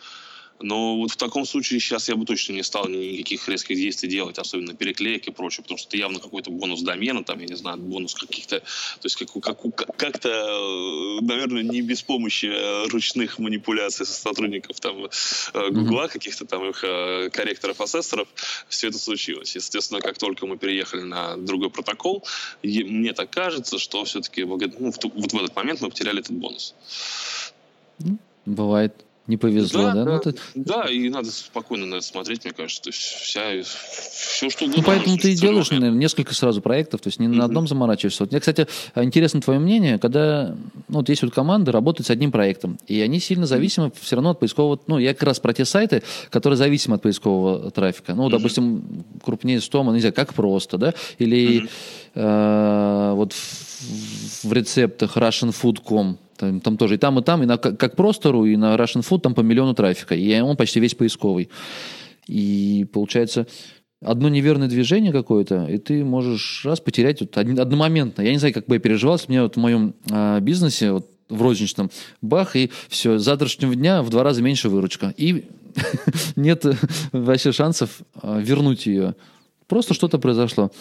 [0.60, 4.38] Но вот в таком случае сейчас я бы точно не стал никаких резких действий делать,
[4.38, 7.78] особенно переклеек и прочее, потому что это явно какой-то бонус домена, там, я не знаю,
[7.78, 14.04] бонус каких-то, то есть как, как, как-то, э, наверное, не без помощи э, ручных манипуляций
[14.04, 18.28] со сотрудников там э, Гугла, каких-то там их корректоров, ассессоров,
[18.68, 19.54] все это случилось.
[19.56, 22.24] Естественно, как только мы переехали на другой протокол,
[22.62, 26.74] мне так кажется, что все-таки ну, вот в этот момент мы потеряли этот бонус.
[28.44, 28.94] Бывает.
[29.30, 29.94] Не повезло, да?
[29.94, 32.82] Да, Ну, это- Да, и надо спокойно на это смотреть, мне кажется.
[32.82, 34.84] То есть вся, все, что Ну, угодно.
[34.86, 37.44] поэтому может ты и делаешь, наверное, несколько сразу проектов, то есть не на Мгм.
[37.44, 38.24] одном заморачиваешься.
[38.24, 38.66] Вот мне, кстати,
[38.96, 40.56] интересно твое мнение, когда
[40.88, 44.30] ну, вот есть вот команды работают с одним проектом, и они сильно зависимы все равно
[44.30, 44.80] от поискового...
[44.88, 48.14] Ну, я как раз про те сайты, которые зависимы от поискового трафика.
[48.14, 50.94] Ну, допустим, крупнее Стома, ну, не знаю, как просто, да?
[51.18, 51.68] Или
[52.14, 57.58] э, вот в, в рецептах russianfood.com там, там тоже и там, и там, и на
[57.58, 61.50] как, просто.ру, и на Russian Food там по миллиону трафика, и он почти весь поисковый.
[62.26, 63.46] И получается,
[64.02, 68.22] одно неверное движение какое-то, и ты можешь раз потерять вот один- одномоментно.
[68.22, 71.06] Я не знаю, как бы я переживал, у меня вот в моем а, бизнесе, вот
[71.28, 71.90] в розничном,
[72.22, 75.14] бах, и все, с завтрашнего дня в два раза меньше выручка.
[75.16, 75.44] И
[76.36, 76.74] нет э,
[77.12, 79.14] вообще шансов а, вернуть ее.
[79.68, 80.72] Просто что-то произошло.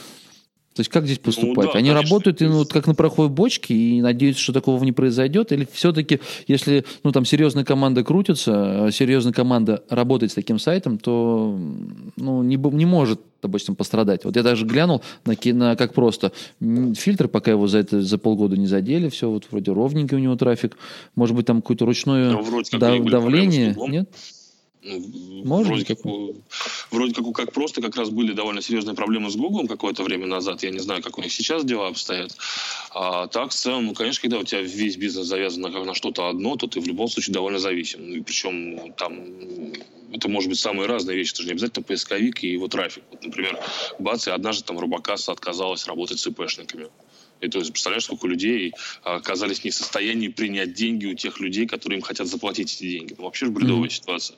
[0.80, 1.74] То есть как здесь поступать?
[1.74, 2.10] да, Они конечно.
[2.10, 5.52] работают ну, вот как на пороховой бочке и надеются, что такого не произойдет?
[5.52, 10.98] Или все-таки, если ну, там серьезная команда крутится, э, серьезная команда работает с таким сайтом,
[10.98, 11.60] то
[12.16, 14.24] ну, не, не может, допустим, пострадать.
[14.24, 18.56] Вот я даже глянул на, на как просто фильтр, пока его за, это, за полгода
[18.56, 20.78] не задели, все вот вроде ровненький у него трафик.
[21.14, 23.76] Может быть, там какое-то ручное Ну, как дав- и давление?
[23.90, 24.10] Нет?
[24.82, 26.36] Ну, Может вроде, как, у-
[26.92, 30.64] вроде как, как просто как раз были довольно серьезные проблемы с Гуглом какое-то время назад.
[30.64, 32.36] Я не знаю, как у них сейчас дела обстоят.
[32.92, 36.30] А так, в целом, ну, конечно, когда у тебя весь бизнес завязан на, на что-то
[36.30, 38.10] одно, то ты в любом случае довольно зависим.
[38.10, 39.14] Ну, И причем там
[40.14, 41.34] это может быть самые разные вещи.
[41.34, 43.04] Это же не обязательно поисковик и его трафик.
[43.12, 43.60] Вот, например,
[44.00, 46.88] бац, и однажды там Рубакасса отказалась работать с ИПшниками.
[47.42, 48.74] И то есть, представляешь, сколько людей
[49.04, 52.84] а, оказались не в состоянии принять деньги у тех людей, которые им хотят заплатить эти
[52.90, 53.16] деньги.
[53.18, 54.38] Ну, вообще же бредовая ситуация.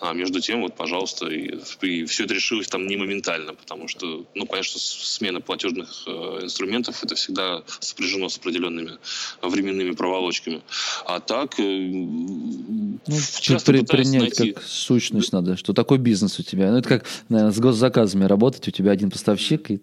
[0.00, 1.58] А между тем, вот, пожалуйста, и,
[2.06, 4.46] все это решилось там не моментально, потому что, ну,
[4.78, 6.10] с- смена платежных э,
[6.42, 8.98] инструментов это всегда сопряжено с определенными
[9.42, 10.62] временными проволочками.
[11.06, 12.98] А так, э, Ну,
[13.40, 14.52] часто при- принять найти...
[14.52, 16.70] как сущность надо, что такой бизнес у тебя.
[16.70, 19.80] Ну, это как, наверное, с госзаказами работать, у тебя один поставщик, и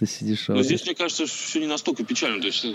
[0.00, 0.48] ты сидишь...
[0.48, 2.40] Но а, здесь, мне кажется, все не настолько печально.
[2.40, 2.70] То есть э,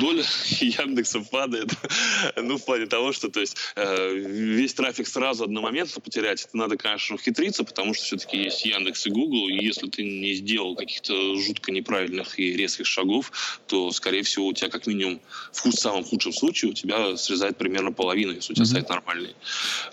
[0.00, 0.24] доля
[0.60, 1.70] Яндекса падает.
[2.36, 6.76] ну, в плане того, что то есть, э, весь трафик сразу одномоментно потерять, это надо,
[6.76, 11.36] конечно, ухитриться, потому что все-таки есть Яндекс и Google, и если ты не сделал каких-то
[11.36, 13.30] жутко неправильных и резких шагов,
[13.68, 15.20] то, скорее всего, у тебя как минимум
[15.52, 19.36] в самом худшем случае у тебя срезает примерно половину, если у тебя сайт нормальный.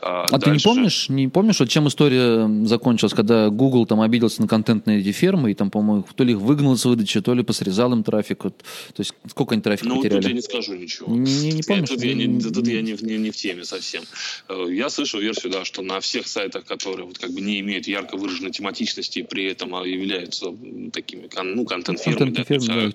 [0.02, 4.48] А ты не помнишь, не помнишь, вот чем история закончилась, когда Google там обиделся на
[4.48, 7.92] контентные эти фермы, и там, по-моему, то ли их выгнал с выдачи, то ли посрезал
[7.94, 8.44] им трафик.
[8.44, 10.34] Вот, то есть сколько они трафика Ну, тут я потеряли?
[10.36, 11.08] не скажу ничего.
[11.16, 11.90] Не- не- помнишь?
[11.90, 14.04] Тут я не, тут я не, не- не в теме совсем.
[14.50, 17.88] Э, Я слышал версию, да, что на всех сайтах, которые вот как бы не имеют
[17.88, 20.48] ярко выраженной тематичности, и при этом а, являются
[20.94, 21.66] такими, ну,
[21.98, 22.92] фермы, то да, да,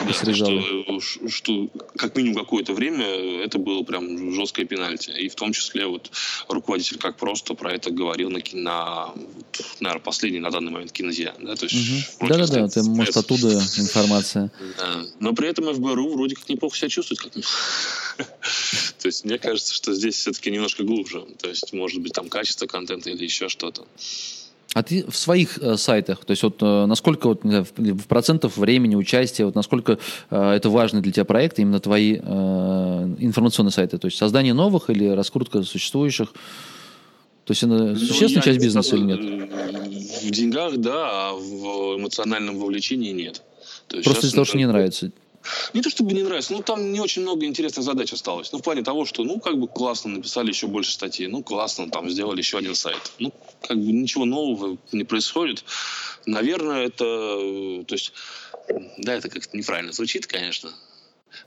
[0.06, 0.60] посрезали.
[0.84, 3.04] что, ш- что как минимум какое-то время
[3.44, 5.10] это было прям жесткое пенальти.
[5.10, 6.10] И в том числе вот
[6.48, 9.14] руководитель как просто про это говорил на, на
[9.80, 11.34] наверное, последний на данный момент кинозия.
[11.40, 11.74] Да, то есть,
[12.20, 14.50] вроде как Да-да-да, стоит- это может оттуда информация.
[14.78, 15.04] да.
[15.20, 17.20] Но при этом ФБРУ вроде как неплохо себя чувствует.
[17.20, 17.32] Как...
[18.98, 21.24] То есть мне кажется, что здесь все-таки немножко глубже.
[21.38, 23.86] То есть, может быть, там качество контента или еще что-то.
[24.74, 28.06] А ты в своих э, сайтах, то есть вот э, насколько вот, знаю, в, в
[28.06, 29.98] процентов времени, участия, вот насколько
[30.28, 32.18] э, это важный для тебя проект, именно твои э,
[33.18, 36.34] информационные сайты, то есть создание новых или раскрутка существующих?
[37.46, 39.20] То есть это Ну, существенная часть не бизнеса или нет?
[40.24, 43.40] В деньгах, да, а в эмоциональном вовлечении нет.
[43.86, 45.12] То есть Просто из-за того, что не нравится.
[45.72, 48.50] Не то чтобы не нравится, но там не очень много интересных задач осталось.
[48.50, 51.88] Ну, в плане того, что, ну, как бы классно написали еще больше статей, ну, классно
[51.88, 53.12] там сделали еще один сайт.
[53.20, 53.32] Ну,
[53.62, 55.62] как бы ничего нового не происходит.
[56.26, 57.04] Наверное, это,
[57.86, 58.12] то есть,
[58.98, 60.70] да, это как-то неправильно звучит, конечно.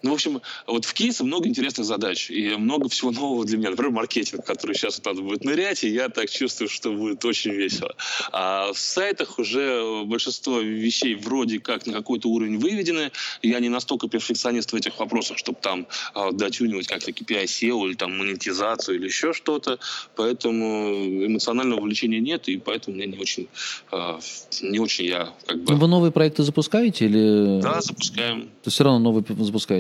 [0.02, 3.72] Ну, в общем, вот в кейсе много интересных задач и много всего нового для меня.
[3.72, 7.52] Например, маркетинг, который сейчас вот надо будет нырять, и я так чувствую, что будет очень
[7.52, 7.96] весело.
[8.32, 13.12] А в сайтах уже большинство вещей вроде как на какой-то уровень выведены.
[13.42, 17.96] Я не настолько перфекционист в этих вопросах, чтобы там а, дотюнивать как-то KPI SEO или
[17.96, 19.80] там монетизацию или еще что-то.
[20.16, 23.48] Поэтому эмоционального увлечения нет, и поэтому мне не очень,
[23.92, 24.20] а,
[24.62, 25.76] не очень я как бы...
[25.76, 27.62] Вы новые проекты запускаете или...
[27.62, 28.50] Да, запускаем.
[28.64, 29.79] То все равно новые запускаете?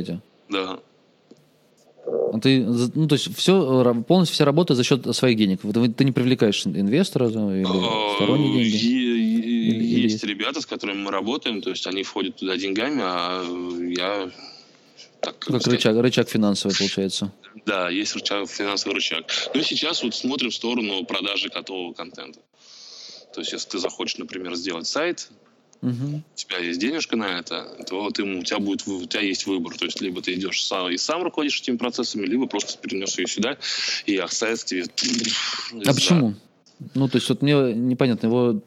[0.49, 0.79] Да.
[2.05, 5.61] А ты, ну, то есть все, полностью вся работа за счет своих денег.
[5.61, 8.85] Ты, не привлекаешь инвестора или А, сторонние деньги?
[8.85, 10.23] Или Есть есть?
[10.23, 13.43] ребята, с которыми мы работаем, то есть они входят туда деньгами, а
[13.95, 14.29] я
[15.21, 17.31] так как Как рычаг, рычаг финансовый получается.
[17.65, 19.25] Да, есть рычаг, финансовый рычаг.
[19.53, 22.39] Но сейчас вот смотрим в сторону продажи готового контента.
[23.33, 25.29] То есть, если ты захочешь, например, сделать сайт,
[25.81, 26.17] Мгм.
[26.17, 29.77] у тебя есть денежка на это, то ты, у, тебя будет, у тебя есть выбор.
[29.77, 33.27] То есть, либо ты идешь сам, и сам руководишь этими процессами, либо просто перенес ее
[33.27, 33.57] сюда,
[34.05, 34.85] и а сайт тебе...
[35.85, 36.35] А почему?
[36.95, 38.61] Ну, то есть вот мне непонятно, его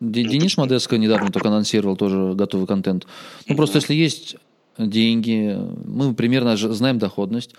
[0.00, 0.56] Ну, Денис?
[0.56, 3.06] Модеско недавно только анонсировал тоже готовый контент.
[3.46, 4.36] Ну, просто если есть
[4.78, 7.54] деньги, мы примерно знаем доходность,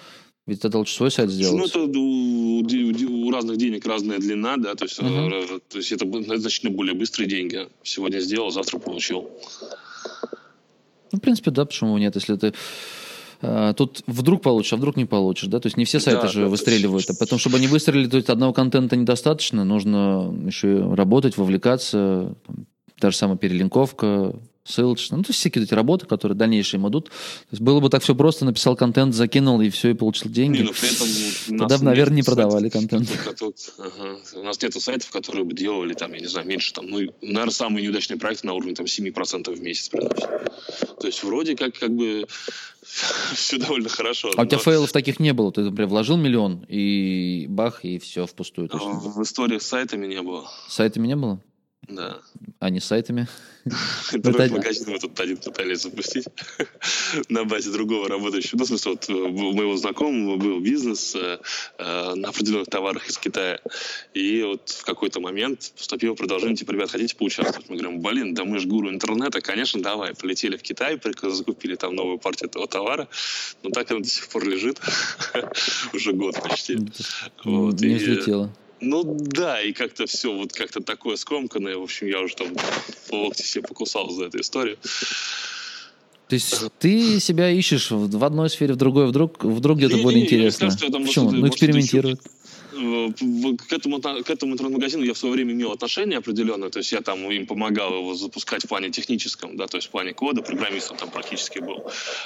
[0.49, 1.69] ведь это лучше свой сайт Ну, сделать.
[1.69, 6.23] это у, у- разных денег разная длина, да, то есть, э, то есть это б-
[6.37, 7.67] значительно более быстрые деньги.
[7.83, 9.29] Сегодня сделал, завтра получил.
[11.11, 12.53] Ну, в принципе, да, почему нет, если ты
[13.41, 16.27] а, тут вдруг получишь, а вдруг не получишь, да, то есть не все сайты Да,
[16.27, 20.35] же да, выстреливают, есть- а потом, чтобы они выстрелили, то есть одного контента недостаточно, нужно
[20.45, 22.65] еще и работать, вовлекаться, там,
[22.99, 24.35] та же самая перелинковка,
[24.69, 27.05] ссылочка, ну, то есть всякие эти работы, которые дальнейшие им идут.
[27.05, 27.11] То
[27.51, 30.57] есть было бы так все просто, написал контент, закинул, и все, и получил деньги.
[30.59, 33.09] Не, но при этом Тогда бы, наверное, не нет продавали сайтов, контент.
[33.23, 34.17] которые- ага.
[34.35, 37.51] У нас нету сайтов, которые бы делали, там, я не знаю, меньше, там, ну, наверное,
[37.51, 40.29] самые неудачные проекты на уровне там 7% в месяц приносят.
[40.99, 42.27] То есть вроде как, как бы
[43.35, 44.29] все довольно хорошо.
[44.37, 45.51] А у тебя но- фейлов таких не было?
[45.51, 48.69] Ты, например, вложил миллион, и бах, и все впустую.
[48.71, 50.49] Есть В историях с сайтами не было.
[50.67, 51.39] с сайтами не было?
[51.89, 52.19] Да.
[52.59, 53.27] А не сайтами?
[54.13, 56.25] Интернет-магазин мы тут один пытались запустить
[57.29, 58.59] на базе другого работающего.
[58.59, 61.39] Ну, в смысле, вот э, у моего знакомого был бизнес э,
[61.77, 63.59] э, на определенных товарах из Китая.
[64.13, 67.69] И вот в какой-то момент поступило предложение, типа, ребят, хотите поучаствовать?
[67.69, 70.13] Мы говорим, блин, да мы же гуру интернета, конечно, давай.
[70.15, 73.07] Полетели в Китай, закупили там новую партию этого товара.
[73.63, 74.79] Но так она до сих пор лежит.
[75.93, 76.77] Уже год почти.
[77.43, 78.51] Вот, не взлетело.
[78.81, 81.77] Ну да, и как-то все вот как-то такое скомканное.
[81.77, 82.47] В общем, я уже там
[83.09, 84.77] по локти себе покусал за эту историю.
[86.27, 90.69] То есть ты себя ищешь в одной сфере, в другой, вдруг, вдруг где-то более интересно.
[90.69, 91.31] скажу, там Почему?
[91.31, 92.17] Ну, может, экспериментируй.
[92.79, 97.01] К этому, к этому интернет-магазину я в свое время имел отношение определенное, то есть я
[97.01, 100.97] там им помогал его запускать в плане техническом, да, то есть в плане кода, программистом
[100.97, 101.83] там практически был.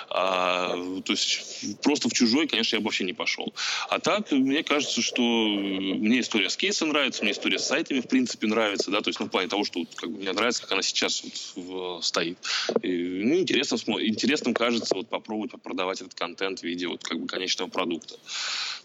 [0.10, 3.54] А, то есть просто в чужой, конечно, я бы вообще не пошел.
[3.90, 8.08] А так, мне кажется, что мне история с кейсом нравится, мне история с сайтами, в
[8.08, 10.74] принципе, нравится, да, то есть ну, в плане того, что как бы, мне нравится, как
[10.74, 12.38] она сейчас вот, в- стоит.
[12.82, 17.28] И, ну, интересно, интересным кажется вот попробовать продавать этот контент в виде вот как бы
[17.28, 18.16] конечного продукта.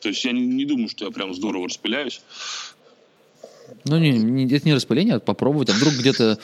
[0.00, 2.20] То есть я не, не думаю, что я прям здорово распыляюсь.
[3.84, 6.38] Ну, не, не- это не распыление, а попробовать, а вдруг где-то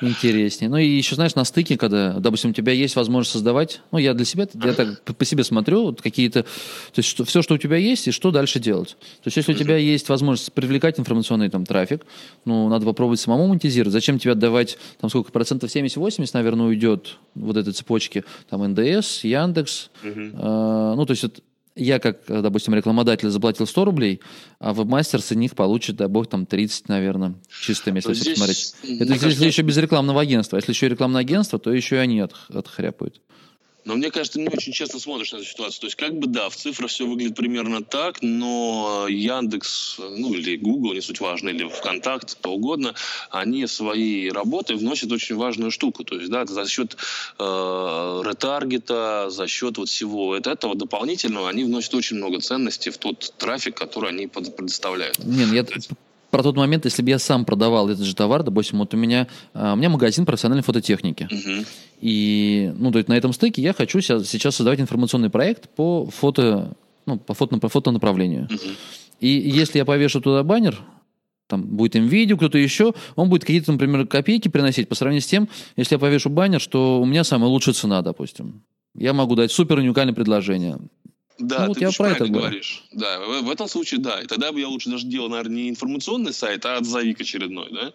[0.00, 0.68] интереснее.
[0.68, 4.14] Ну, и еще, знаешь, на стыке, когда, допустим, у тебя есть возможность создавать, ну, я
[4.14, 6.48] для себя, я так по- себе смотрю, вот какие-то, то
[6.96, 8.96] есть что, все, что у тебя есть, и что дальше делать.
[9.22, 12.04] То есть если у тебя есть возможность привлекать информационный там трафик,
[12.44, 13.92] ну, надо попробовать самому монетизировать.
[13.92, 19.90] Зачем тебе отдавать, там, сколько, процентов 70-80, наверное, уйдет вот этой цепочки, там, НДС, Яндекс,
[20.34, 21.42] а, ну, то есть вот
[21.74, 24.20] я, как, э, допустим, рекламодатель заплатил 100 рублей,
[24.58, 28.74] а вебмастер с них получит, да бог, там 30, наверное, чистыми, если все здесь, посмотреть.
[28.82, 30.56] Это если кажется- еще без рекламного агентства.
[30.56, 33.20] Если еще и рекламное агентство, то еще и они от, отхряпают.
[33.84, 35.80] Но мне кажется, ты не очень честно смотришь на эту ситуацию.
[35.80, 40.56] То есть, как бы, да, в цифрах все выглядит примерно так, но Яндекс, ну, или
[40.56, 42.94] Google, не суть важно, или ВКонтакте, кто угодно,
[43.30, 46.04] они своей работой вносят очень важную штуку.
[46.04, 46.96] То есть, да, за счет
[47.38, 52.98] э, ретаргета, за счет вот всего вот этого дополнительного, они вносят очень много ценностей в
[52.98, 55.18] тот трафик, который они предоставляют.
[55.18, 55.64] Не, ну я
[56.32, 59.28] про тот момент, если бы я сам продавал этот же товар, допустим, вот у меня,
[59.52, 61.28] а, у меня магазин профессиональной фототехники.
[61.30, 61.66] Мгм.
[62.00, 66.74] И, ну, то есть на этом стыке я хочу сейчас создавать информационный проект по фото,
[67.04, 68.48] ну, по фото, по фотонаправлению.
[68.50, 68.76] Мгм.
[69.20, 70.80] И если я повешу туда баннер,
[71.48, 75.26] там будет им видео, кто-то еще, он будет какие-то, например, копейки приносить по сравнению с
[75.26, 78.62] тем, если я повешу баннер, что у меня самая лучшая цена, допустим.
[78.94, 80.78] Я могу дать супер уникальное предложение.
[81.42, 82.84] Да, Ну, вот ты я про это говоришь.
[82.92, 84.20] Да, в, в этом случае да.
[84.20, 87.92] И тогда бы я лучше даже делал, наверное, не информационный сайт, а отзовик очередной, да.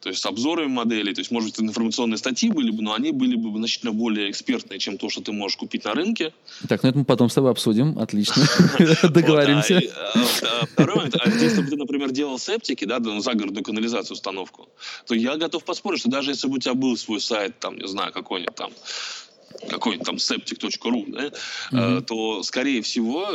[0.00, 1.14] То есть с обзорами моделей.
[1.14, 4.78] То есть, может быть, информационные статьи были бы, но они были бы значительно более экспертные,
[4.78, 6.32] чем то, что ты можешь купить на рынке.
[6.68, 7.98] Так, ну это мы потом с тобой обсудим.
[7.98, 8.46] Отлично.
[9.02, 9.74] Договоримся.
[9.74, 13.20] Вот, а, а, а, второй момент, а если бы ты, например, делал септики, да, ну,
[13.20, 14.68] загородную канализацию установку,
[15.06, 17.88] то я готов поспорить, что даже если бы у тебя был свой сайт, там, не
[17.88, 18.70] знаю, какой-нибудь там,
[19.68, 21.30] какой-нибудь там septic.ru, да,
[21.72, 23.28] э, то, скорее всего,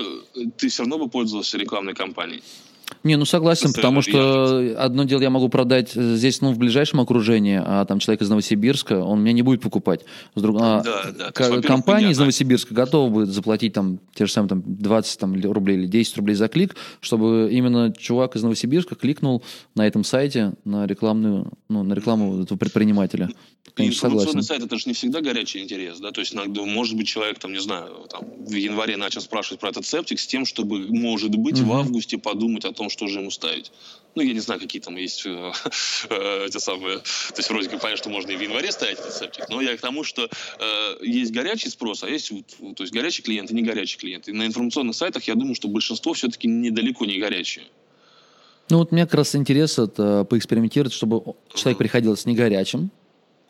[0.58, 2.44] ты все равно бы пользовался рекламной кампанией.
[3.04, 7.02] Не, ну согласен, потому что одно дело я могу продать э, здесь, ну, в ближайшем
[7.02, 10.02] окружении, а там человек из Новосибирска, он меня не будет покупать.
[10.34, 10.58] С друг...
[10.60, 11.26] а, Да, да.
[11.26, 12.18] Есть, во-первых, компания из.
[12.18, 16.36] Новосибирска готова будет заплатить там те же самые там, 20 там, рублей или 10 рублей
[16.36, 19.44] за клик, чтобы именно чувак из Новосибирска кликнул
[19.76, 23.30] на этом сайте на рекламную, ну, на рекламу этого предпринимателя.
[23.78, 24.44] И информационный согласен.
[24.44, 27.52] сайт это же не всегда горячий интерес, да, то есть иногда, может быть, человек, там,
[27.52, 31.60] не знаю, там, в январе начал спрашивать про этот септик с тем, чтобы, может быть,
[31.60, 33.72] в августе подумать о том, что же ему ставить.
[34.14, 35.52] Ну, я не знаю, какие там есть э,
[36.10, 37.00] э, те самые...
[37.00, 39.76] То есть, вроде как понятно, что можно и в январе ставить этот септик, но я
[39.76, 42.46] к тому, что э, есть горячий спрос, а есть вот,
[42.76, 44.30] то есть горячий клиент и не горячий клиент.
[44.30, 47.66] И на информационных сайтах, я думаю, что большинство все-таки недалеко не горячие.
[48.70, 52.90] Ну вот мне как раз интерес это поэкспериментировать, чтобы человек приходил с негорячим,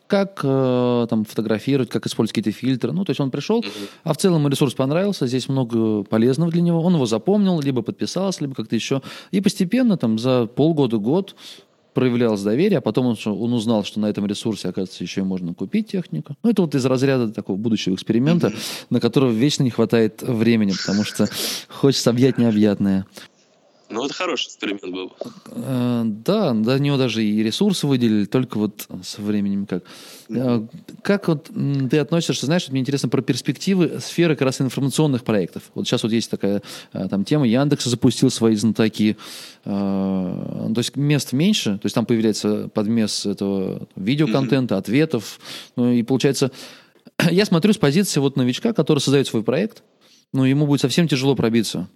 [0.07, 2.91] как э, там фотографировать, как использовать какие-то фильтры.
[2.91, 3.63] Ну, то есть он пришел,
[4.03, 6.81] а в целом ресурс понравился, здесь много полезного для него.
[6.81, 9.01] Он его запомнил, либо подписался, либо как-то еще.
[9.31, 11.35] И постепенно там за полгода-год
[11.95, 15.53] проявлялось доверие, а потом он, он узнал, что на этом ресурсе, оказывается, еще и можно
[15.53, 16.35] купить технику.
[16.43, 18.51] Ну, это вот из разряда такого будущего эксперимента,
[18.89, 21.27] на которого вечно не хватает времени, потому что
[21.69, 23.05] хочется объять необъятное.
[23.89, 25.13] Ну, это хороший эксперимент был.
[25.51, 29.83] Э, Да, до него даже и ресурсы выделили, только вот со временем как.
[30.29, 30.65] Э,
[31.03, 31.51] Как вот
[31.89, 35.63] ты относишься, знаешь, вот мне интересно про перспективы сферы как раз информационных проектов.
[35.75, 36.63] Вот сейчас вот есть такая
[36.93, 39.17] э, там тема, Яндекс запустил свои знатоки,
[39.65, 45.39] э, то есть мест меньше, то есть там появляется подмес этого видеоконтента, ответов,
[45.75, 46.51] ну и получается,
[47.29, 49.83] я смотрю с позиции вот новичка, который создает свой проект,
[50.33, 51.87] ну ему будет совсем тяжело пробиться.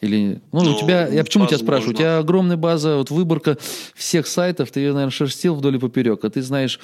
[0.00, 3.58] Или, ну, Ну, у тебя, я почему тебя спрашиваю, у тебя огромная база, вот выборка
[3.94, 6.80] всех сайтов, ты ее, наверное, шерстил вдоль и поперек, а ты знаешь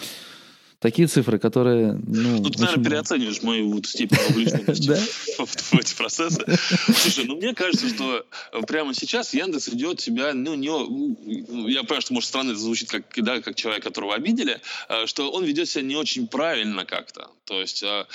[0.80, 4.96] такие цифры, которые, ну, Ну, ты, наверное, переоцениваешь мою вот степень вовлеченности
[5.38, 6.44] в, эти процессы.
[6.86, 11.82] Слушай, ну мне кажется, что э, прямо сейчас Яндекс ведет себя, ну, не, ну, я
[11.82, 15.44] понимаю, что, может, странно это звучит, как, да, как человек, которого обидели, э, что он
[15.44, 17.30] ведет себя не очень правильно как-то.
[17.44, 18.06] То есть, э,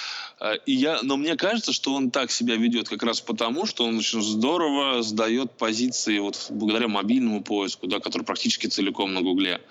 [0.66, 3.98] и я, но мне кажется, что он так себя ведет как раз потому, что он
[3.98, 9.62] очень здорово сдает позиции вот благодаря мобильному поиску, да, который практически целиком на Гугле.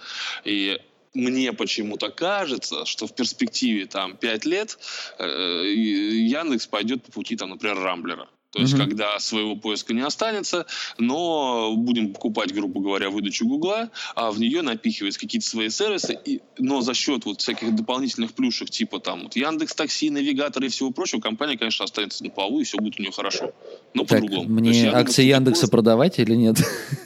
[0.45, 0.80] И
[1.14, 4.78] мне почему-то кажется, что в перспективе там 5 лет
[5.18, 8.28] э, Яндекс пойдет по пути, там, например, Рамблера.
[8.53, 8.82] То есть, Мгм.
[8.88, 10.66] когда своего поиска не останется,
[10.98, 16.40] но будем покупать, грубо говоря, выдачу Гугла, а в нее напихивать какие-то свои сервисы, и,
[16.59, 20.90] но за счет вот всяких дополнительных плюшек, типа там вот Яндекс Такси, Навигатор и всего
[20.90, 23.53] прочего, компания, конечно, останется на плаву, и все будет у нее хорошо.
[23.94, 24.42] Но Так, по-другому.
[24.42, 26.57] Есть мне думаю, акции что Яндекса такое- продавать или нет?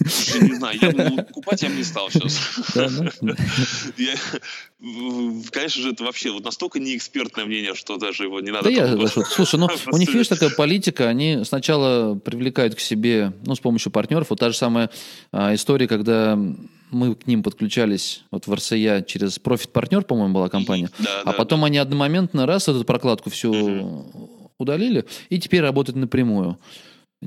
[0.09, 2.41] Слушай, не знаю, я бы, покупать я бы не стал сейчас.
[5.51, 8.65] Конечно же, это вообще вот настолько неэкспертное мнение, что даже его не надо...
[8.65, 13.55] Да я Слушай, ну у них, видишь, такая политика, они сначала привлекают к себе, ну,
[13.55, 14.31] с помощью партнеров.
[14.31, 14.91] Вот та же самая
[15.33, 16.39] а, история, когда
[16.91, 21.33] мы к ним подключались, вот в РСЯ через профит-партнер, по-моему, была компания, Да, а да,
[21.33, 24.07] потом они одномоментно раз эту прокладку всю
[24.59, 26.59] удалили, и теперь работают напрямую.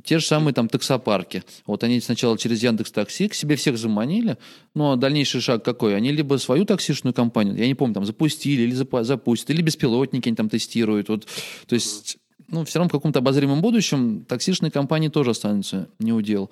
[0.03, 1.43] Те же самые там таксопарки.
[1.65, 4.37] Вот они сначала через Яндекс Такси к себе всех заманили,
[4.75, 5.95] ну а дальнейший шаг какой?
[5.95, 10.35] Они либо свою таксишную компанию, я не помню, там запустили или запустят, или беспилотники они
[10.35, 11.09] там тестируют.
[11.09, 11.27] Вот,
[11.65, 12.17] то есть,
[12.49, 16.49] ну, все равно в каком-то обозримом будущем таксишные компании тоже останутся не удел.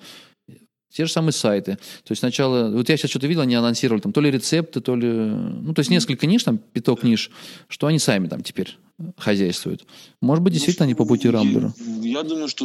[0.92, 1.76] Те же самые сайты.
[2.04, 4.96] То есть сначала, вот я сейчас что-то видел, они анонсировали там то ли рецепты, то
[4.96, 7.30] ли, ну, то есть несколько ниш, там пяток ниш,
[7.68, 8.78] что они сами там теперь
[9.18, 9.84] хозяйствуют.
[10.22, 11.74] Может быть, действительно они по пути Я- Рамблера.
[12.00, 12.64] Я думаю, что,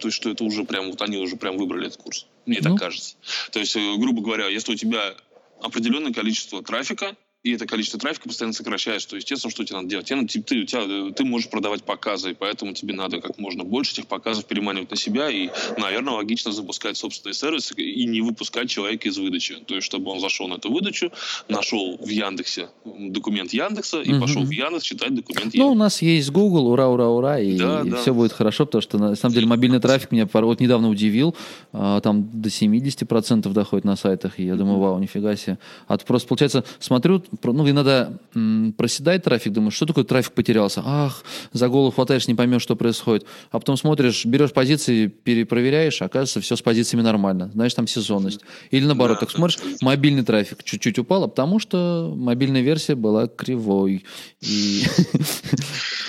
[0.00, 2.26] то есть, что это уже прям, вот они уже прям выбрали этот курс.
[2.46, 2.70] Мне Ну.
[2.70, 3.16] так кажется.
[3.52, 5.14] То есть, э, грубо говоря, если у тебя
[5.60, 7.14] определенное количество трафика,
[7.44, 10.06] и это количество трафика постоянно сокращается, то естественно, что тебе надо делать?
[10.06, 13.20] Тебе, надо- ты, ты, у тебя, э, ты можешь продавать показы, и поэтому тебе надо
[13.20, 18.04] как можно больше этих показов переманивать на себя, и, наверное, логично запускать собственные сервисы и
[18.06, 19.56] не выпускать человека из выдачи.
[19.66, 21.12] То есть, чтобы он зашел на эту выдачу,
[21.48, 24.20] нашел в Яндексе документ Яндекса и Мгм.
[24.20, 25.78] пошел в Яндекс читать документ Ну, у Яндекса.
[25.78, 27.96] нас есть Google, ура, ура, ура, и, Да, да.
[27.98, 31.36] все будет хорошо, потому что, на самом деле, мобильный трафик меня вот недавно удивил,
[31.72, 35.58] а, там до 70% доходит на сайтах, и я думаю, вау, нифига себе.
[35.86, 40.82] А то просто, получается, смотрю, ну, иногда м, проседает трафик, думаешь, что такое трафик потерялся?
[40.84, 41.22] Ах,
[41.52, 43.26] за голову хватаешь, не поймешь, что происходит.
[43.50, 47.50] А потом смотришь, берешь позиции, перепроверяешь, оказывается, все с позициями нормально.
[47.52, 48.40] Знаешь, там сезонность.
[48.70, 53.26] Или наоборот, Да, так смотришь, мобильный трафик чуть-чуть упал, а потому что мобильная версия была
[53.28, 54.04] кривой.
[54.40, 54.82] И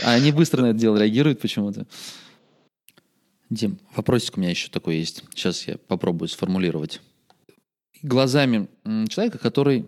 [0.04, 1.86] а они быстро на это дело реагируют почему-то.
[3.50, 5.24] Дим, вопросик у меня еще такой есть.
[5.34, 7.02] Сейчас я попробую сформулировать.
[8.02, 8.68] Глазами
[9.10, 9.86] человека, который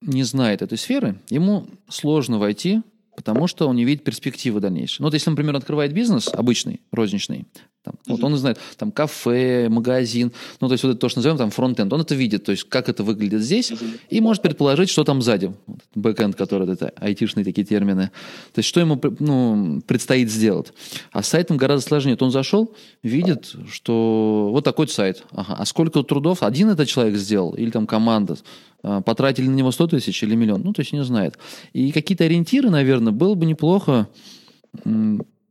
[0.00, 2.82] не знает этой сферы, ему сложно войти,
[3.16, 5.02] потому что он не видит перспективы дальнейшей.
[5.02, 7.46] Ну, вот если, например, открывает бизнес обычный, розничный,
[7.82, 11.38] там, вот он знает, там, кафе, магазин, ну, то есть вот это то, что называем
[11.38, 13.72] там front-end, он это видит, то есть как это выглядит здесь,
[14.10, 18.10] и может предположить, что там сзади, вот, back-end, который, это айтишные такие термины,
[18.52, 20.72] то есть что ему ну, предстоит сделать.
[21.10, 22.14] А с сайтом гораздо сложнее.
[22.14, 26.42] Вот он зашел, видит, что вот такой сайт, ага, а сколько трудов?
[26.42, 28.36] Один этот человек сделал, или там команда,
[28.82, 31.38] а, потратили на него 100 тысяч или миллион, ну, то есть не знает.
[31.72, 34.08] И какие-то ориентиры, наверное, было бы неплохо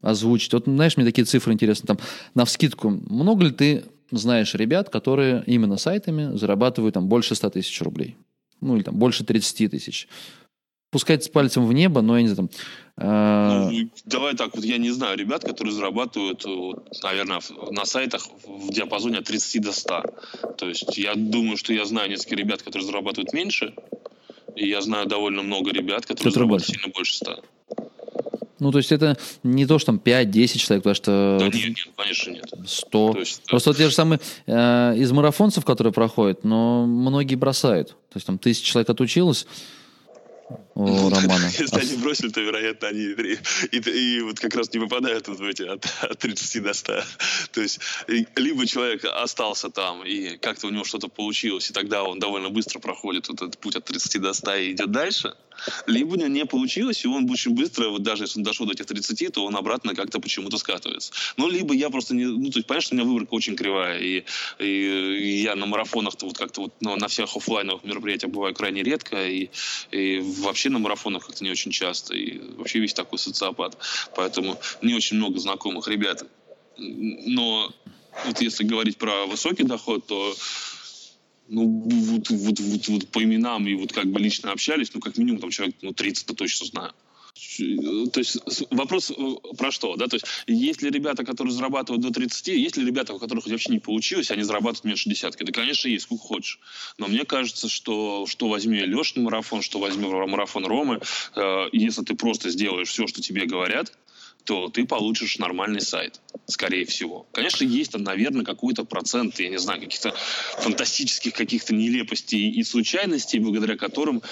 [0.01, 0.53] озвучить.
[0.53, 1.87] Вот, знаешь, мне такие цифры интересны.
[1.87, 1.97] Там,
[2.35, 7.81] на вскидку, много ли ты знаешь ребят, которые именно сайтами зарабатывают там больше 100 тысяч
[7.81, 8.15] рублей?
[8.61, 10.07] Ну, или там больше 30 тысяч.
[10.91, 12.59] Пускай с пальцем в небо, но я не знаю, там...
[12.97, 18.27] э, Ну, давай так, вот я не знаю ребят, которые зарабатывают, вот, наверное, на сайтах
[18.47, 20.03] в диапазоне от 30 до 100.
[20.57, 23.75] То есть я думаю, что я знаю несколько ребят, которые зарабатывают меньше,
[24.55, 26.81] и я знаю довольно много ребят, которые зарабатывают больше.
[26.81, 27.43] сильно больше 100.
[28.59, 31.67] Ну, то есть это не то, что там 5-10 человек, потому что Да вот нет,
[31.69, 32.45] нет, конечно, нет.
[32.65, 33.13] 100.
[33.13, 33.49] То есть, да.
[33.51, 37.89] Просто вот те же самые э, из марафонцев, которые проходят, но многие бросают.
[37.89, 39.45] То есть там тысяча человек отучилось
[40.75, 41.45] у Романа.
[41.59, 43.37] Если А они бросили, то, вероятно, они и,
[43.71, 46.93] и- и вот как раз не попадают вот в эти от, от 30 до 100.
[47.51, 47.79] То есть
[48.35, 52.79] либо человек остался там, и как-то у него что-то получилось, и тогда он довольно быстро
[52.79, 55.33] проходит вот этот путь от 30 до 100 и идет дальше,
[55.87, 58.73] либо у него не получилось, и он очень быстро, вот даже если он дошел до
[58.73, 61.11] этих 30, то он обратно как-то почему-то скатывается.
[61.37, 62.25] Ну, либо я просто не...
[62.25, 64.23] Ну, то есть, понятно, что у меня выборка очень кривая, и,
[64.59, 68.83] и- и я на марафонах-то вот как-то вот ну, на всех оффлайновых мероприятиях бываю крайне
[68.83, 69.49] редко, и,
[69.91, 73.77] и вообще на марафонах как-то не очень часто, и вообще весь такой социопат.
[74.15, 76.23] Поэтому не очень много знакомых ребят.
[76.77, 77.71] Но
[78.25, 80.35] вот если говорить про высокий доход, то
[81.49, 85.17] ну, вот, вот, вот, вот по именам и вот как бы лично общались, ну, как
[85.17, 86.93] минимум, там человек, ну, 30-то точно знаю.
[88.11, 88.37] То есть
[88.71, 92.77] вопрос э, про что, да, то есть есть ли ребята, которые зарабатывают до 30, есть
[92.77, 95.43] ли ребята, у которых вообще не получилось, они зарабатывают меньше десятки?
[95.43, 96.59] Да, конечно, есть, сколько хочешь.
[96.97, 101.01] Но мне кажется, что что возьми Лешин марафон, что возьми марафон Ромы,
[101.35, 103.93] э, если ты просто сделаешь все, что тебе говорят,
[104.49, 107.27] то ты получишь нормальный сайт, скорее всего.
[107.33, 110.11] Конечно, есть там, наверное, какой-то процент, я не знаю, каких-то
[110.57, 114.23] фантастических каких-то нелепостей и случайностей, благодаря которым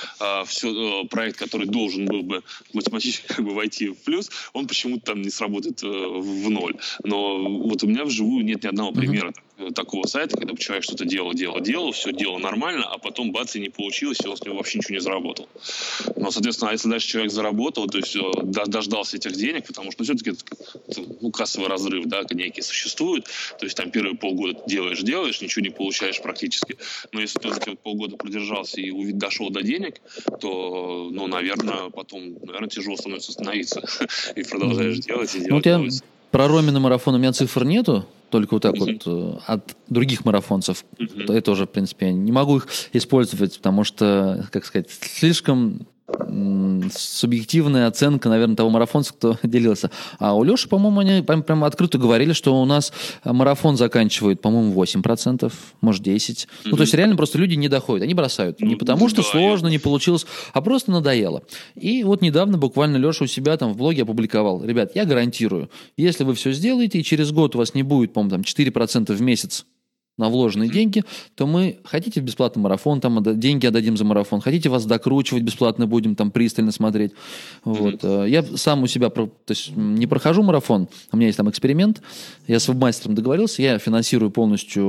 [0.48, 2.44] все, проект, который должен был бы
[2.74, 6.78] математически как бы войти в плюс, он почему-то там не сработает э, в ноль.
[7.04, 11.06] Но вот у меня вживую нет ни одного примера э, такого сайта, когда человек что-то
[11.06, 14.42] делал, делал, делал, все делал нормально, а потом бац, и не получилось, и он с
[14.44, 15.50] него вообще ничего не заработал.
[16.16, 19.92] Но, соответственно, а если дальше человек заработал, то есть э, до- дождался этих денег, потому
[19.92, 20.34] что, ну, все-таки
[21.22, 23.26] ну, кассовый разрыв, да, некий существует,
[23.58, 26.78] то есть там первые полгода делаешь, делаешь, ничего не получаешь практически.
[27.12, 30.02] Но если ты вот полгода продержался и дошел до денег,
[30.40, 33.82] то, ну, наверное, потом, наверное, тяжело становится остановиться
[34.36, 36.04] и продолжаешь делать и Ну, делать.
[36.32, 40.84] Про Ромина марафон у меня цифр нету, только вот так вот э, от других марафонцев.
[41.28, 45.88] Это уже, в принципе, я не могу их использовать, потому что, как сказать, слишком
[46.94, 49.92] субъективная оценка, наверное, того марафонца, кто делился.
[50.20, 52.94] А у Леши, по-моему, они прям, прям открыто говорили, что у нас
[53.24, 55.52] марафон заканчивает, по-моему, 8%,
[55.82, 56.48] может, 10%.
[56.66, 58.60] Ну, то есть реально просто люди не доходят, они бросают.
[58.62, 61.44] Не Ну, потому, что да, сложно, не получилось, а просто надоело.
[61.76, 64.64] И вот недавно буквально Леша у себя там в блоге опубликовал.
[64.64, 68.32] Ребят, я гарантирую, если вы все сделаете, и через год у вас не будет, по-моему,
[68.32, 69.66] там 4% в месяц
[70.18, 71.04] на вложенные деньги,
[71.36, 76.16] то мы хотите бесплатный марафон, там деньги отдадим за марафон, хотите вас докручивать бесплатно будем,
[76.16, 77.12] там пристально смотреть.
[77.64, 78.00] Вот.
[78.04, 82.02] Э, Я сам у себя то есть, не прохожу марафон, у меня есть там эксперимент,
[82.48, 84.84] я с вебмастером договорился, я финансирую полностью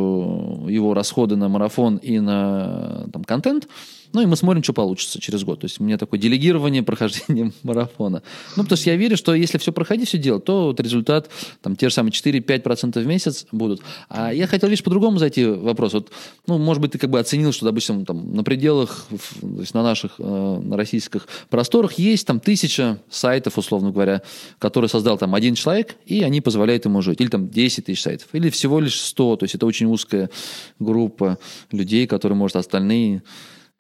[0.68, 3.68] его расходы на марафон и на там, контент,
[4.12, 5.60] ну и мы смотрим, что получится через год.
[5.60, 8.22] То есть у меня такое делегирование прохождения марафона.
[8.56, 11.28] Ну, потому что я верю, что если все проходить, все делать, то вот результат,
[11.62, 13.80] там, те же самые 4-5% в месяц будут.
[14.08, 15.92] А я хотел, видишь, по-другому зайти вопрос.
[15.92, 16.10] Вот,
[16.46, 19.06] ну, может быть, ты как бы оценил, что, допустим, там, на пределах,
[19.40, 24.22] то есть на наших, э, на российских просторах есть там тысяча сайтов, условно говоря,
[24.58, 27.20] которые создал там один человек, и они позволяют ему жить.
[27.20, 29.36] Или там 10 тысяч сайтов, или всего лишь 100.
[29.36, 30.30] То есть это очень узкая
[30.78, 31.38] группа
[31.70, 33.22] людей, которые, может, остальные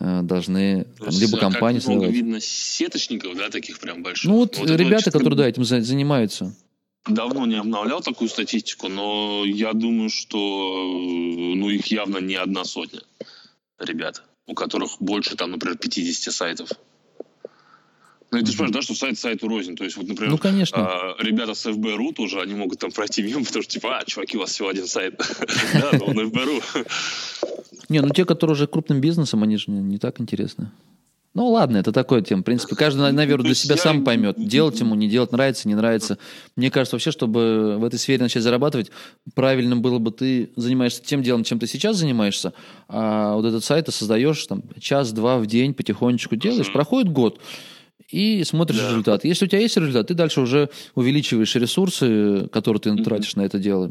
[0.00, 2.14] должны То там, есть, либо а компании много создавать.
[2.14, 4.28] видно сеточников, да, таких прям больших.
[4.30, 6.54] Ну вот, это ребята, которые, да, этим за- занимаются.
[7.06, 12.64] давно не обновлял такую статистику, но я думаю, что э, ну, их явно не одна
[12.64, 13.00] сотня
[13.80, 16.70] ребят, у которых больше, там, например, 50 сайтов.
[18.30, 19.74] Ну, и ты понимаешь, да, что сайт сайту рознь.
[19.74, 20.76] То есть, вот, например, Ну, конечно.
[20.86, 24.36] а, ребята с FB.ru тоже, они могут там пройти мимо, потому что, типа, а, чуваки,
[24.36, 25.18] у вас всего один сайт.
[25.72, 26.62] Да, но он FB.ru.
[27.88, 30.70] Не, ну те, которые уже крупным бизнесом, они же не, не так интересны.
[31.34, 32.40] Ну ладно, это такое тем.
[32.40, 35.74] В принципе, каждый, на- наверное, для себя сам поймет, делать ему, не делать, нравится, не
[35.74, 36.18] нравится.
[36.56, 38.90] Мне кажется, вообще, чтобы в этой сфере начать зарабатывать,
[39.34, 42.54] правильно было бы ты занимаешься тем делом, чем ты сейчас занимаешься,
[42.88, 47.38] а вот этот сайт ты создаешь там час-два в день, потихонечку делаешь, проходит год,
[48.10, 48.88] и смотришь Да.
[48.88, 49.24] результат.
[49.24, 53.58] Если у тебя есть результат, ты дальше уже увеличиваешь ресурсы, которые ты тратишь на это
[53.58, 53.90] дело.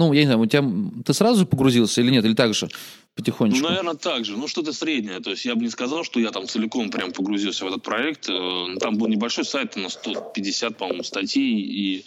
[0.00, 0.64] Ну, я не знаю, у тебя
[1.04, 2.70] ты сразу погрузился или нет, или так же Ну,
[3.16, 3.68] потихонечку?
[3.68, 4.36] наверное, так же.
[4.36, 5.20] Ну, что-то среднее.
[5.20, 8.28] То есть я бы не сказал, что я там целиком прям погрузился в этот проект.
[8.30, 11.60] Э, Там был небольшой сайт на 150, по-моему, статей.
[11.60, 12.04] И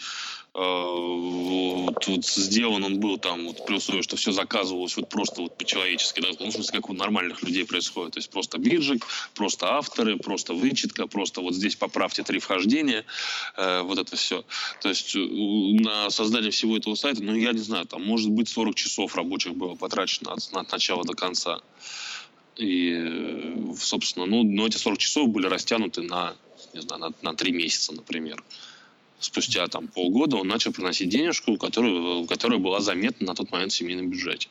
[0.53, 6.21] вот, вот сделан он был там, вот, условии, что все заказывалось вот просто вот по-человечески.
[6.21, 6.27] Да?
[6.39, 8.13] Ну, в смысле, как у нормальных людей происходит.
[8.13, 13.03] То есть просто биржик, просто авторы, просто вычетка, просто вот здесь поправьте три вхождения.
[13.57, 14.45] э, вот это все.
[14.81, 18.47] То есть э, на создание всего этого сайта, ну, я не знаю, там, может быть,
[18.47, 21.61] 40 часов рабочих было потрачено от, от начала до конца.
[22.57, 26.35] И, э, собственно, ну, но эти 40 часов были растянуты на,
[26.73, 28.43] не знаю, на, на 3 месяца, например.
[29.23, 33.75] Спустя там полгода он начал приносить денежку, которая, которая была заметна на тот момент в
[33.75, 34.49] семейном бюджете.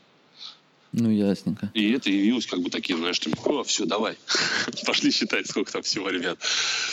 [0.93, 1.71] Ну, ясненько.
[1.73, 4.17] И это явилось как бы таким, знаешь, типа, о, все, давай,
[4.87, 6.39] пошли считать, сколько там всего, ребят.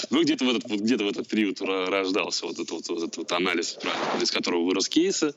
[0.09, 3.17] Ну, где-то в этот, вот где-то в этот период рождался вот этот вот, вот этот
[3.17, 3.77] вот анализ,
[4.21, 5.33] из которого вырос кейсы.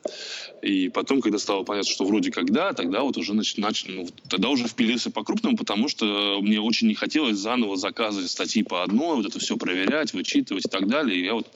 [0.61, 4.07] И потом, когда стало понятно, что вроде как да, тогда вот уже нач, нач- ну,
[4.29, 9.17] тогда уже впилился по-крупному, потому что мне очень не хотелось заново заказывать статьи по одной,
[9.17, 11.19] вот это все проверять, вычитывать и так далее.
[11.19, 11.47] И я вот,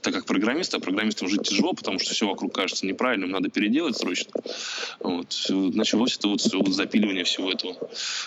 [0.00, 3.96] так как программист, а программистам жить тяжело, потому что все вокруг кажется неправильным, надо переделать
[3.96, 4.32] срочно.
[4.98, 5.46] Вот.
[5.48, 7.76] Началось это вот, вот запиливание всего этого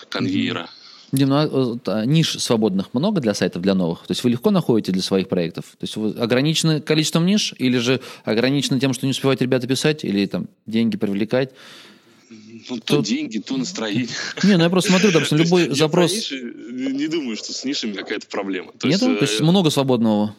[0.10, 0.70] конвейера.
[1.12, 4.06] Дим, ну, а, вот, а, ниш свободных много для сайтов, для новых?
[4.06, 5.66] То есть вы легко находите для своих проектов?
[5.80, 7.54] То есть вы ограничены количеством ниш?
[7.58, 10.04] Или же ограничены тем, что не успевают ребята писать?
[10.04, 11.50] Или там деньги привлекать?
[12.70, 14.08] Ну, то Тут- деньги, то настроение.
[14.44, 16.12] Не, ну я просто смотрю, допустим, То есть любой я запрос...
[16.12, 18.72] про ниши не думаю, что с нишами какая-то проблема.
[18.74, 19.08] То Нету?
[19.08, 20.36] есть, То есть э, много свободного?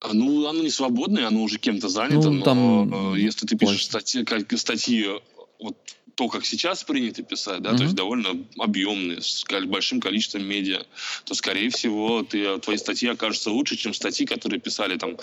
[0.00, 3.56] а, Ну, оно не свободное, оно уже кем-то занято, Ну, но там, э, если ты
[3.56, 4.24] пишешь статьи,
[4.56, 5.18] статьи э,
[5.60, 5.76] вот
[6.20, 7.84] то, как сейчас принято писать, да, то Мгм.
[7.84, 10.82] есть довольно объемные, с большим количеством медиа,
[11.24, 15.16] то, скорее всего, ты, твои статьи окажутся лучше, чем статьи, которые писали там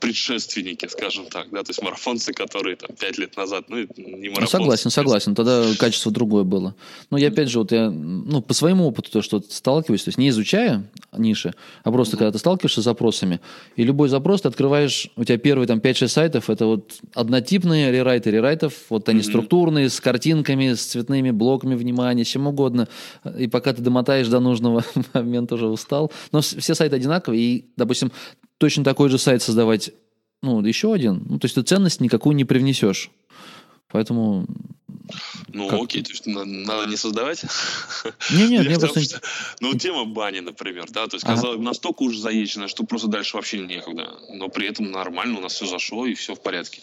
[0.00, 4.30] предшественники, скажем так, да, то есть марафонцы, которые там пять лет назад, ну, не Ну,
[4.30, 4.50] марафонцы.
[4.50, 5.34] согласен, согласен.
[5.34, 6.74] Тогда качество другое было.
[7.10, 10.18] Но я опять же, вот я, ну, по своему опыту, то, что сталкиваюсь, то есть
[10.18, 13.40] не изучая ниши, а просто когда ты сталкиваешься с запросами,
[13.76, 18.30] и любой запрос ты открываешь, у тебя первые там 5-6 сайтов, это вот однотипные рерайты
[18.30, 22.88] рерайтов, вот они структурные, с картинками, с цветными блоками внимания, чем угодно.
[23.38, 26.12] И пока ты домотаешь до нужного момента, уже устал.
[26.32, 28.12] Но все сайты одинаковые, и, допустим,
[28.58, 29.90] точно такой же сайт создавать,
[30.42, 33.10] ну, еще один, ну, то есть ты ценность никакую не привнесешь.
[33.88, 34.46] Поэтому
[35.52, 35.82] Ну, Как?
[35.82, 37.44] окей, то есть на- надо не создавать.
[38.30, 39.20] Не, нет, потому просто- что-
[39.60, 41.34] Ну, тема бани, например, да, то есть Ага.
[41.36, 44.08] казалось, настолько уже заезженная, что просто дальше вообще некогда.
[44.32, 46.80] Но при этом нормально, у нас все зашло, и все в порядке.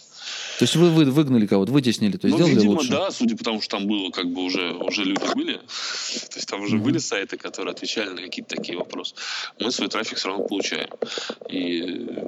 [0.59, 2.89] То есть вы, вы выгнали кого-то, вытеснили, то есть ну, сделали видимо, лучше.
[2.91, 5.53] да, судя по тому, что там было, как бы уже, уже люди были.
[5.55, 9.15] То есть там уже были сайты, которые отвечали на какие-то такие вопросы.
[9.59, 10.89] Мы свой трафик все равно получаем.
[11.49, 11.82] И,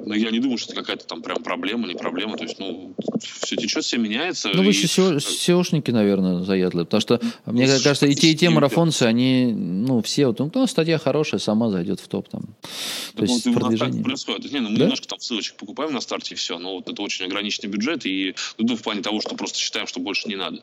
[0.06, 2.36] ну, я не думаю, что это какая-то там прям проблема, не проблема.
[2.36, 4.50] То есть, ну, все течет, все меняется.
[4.52, 6.84] Ну, вы и- еще SEO SEOшники, наверное, заядлые.
[6.86, 10.66] Потому что, мне Ну, кажется, и те, и те марафонцы, они, ну, все, вот, ну,
[10.66, 12.42] статья хорошая, сама зайдет в топ там.
[12.42, 14.02] То Так есть вот, продвижение.
[14.04, 14.42] происходит.
[14.42, 14.82] То не, ну, мы Да?
[14.84, 16.58] немножко там ссылочек покупаем на старте и все.
[16.58, 17.83] Но вот это очень ограниченный бюджет.
[18.06, 20.62] И ну, в плане того, что просто считаем, что больше не надо.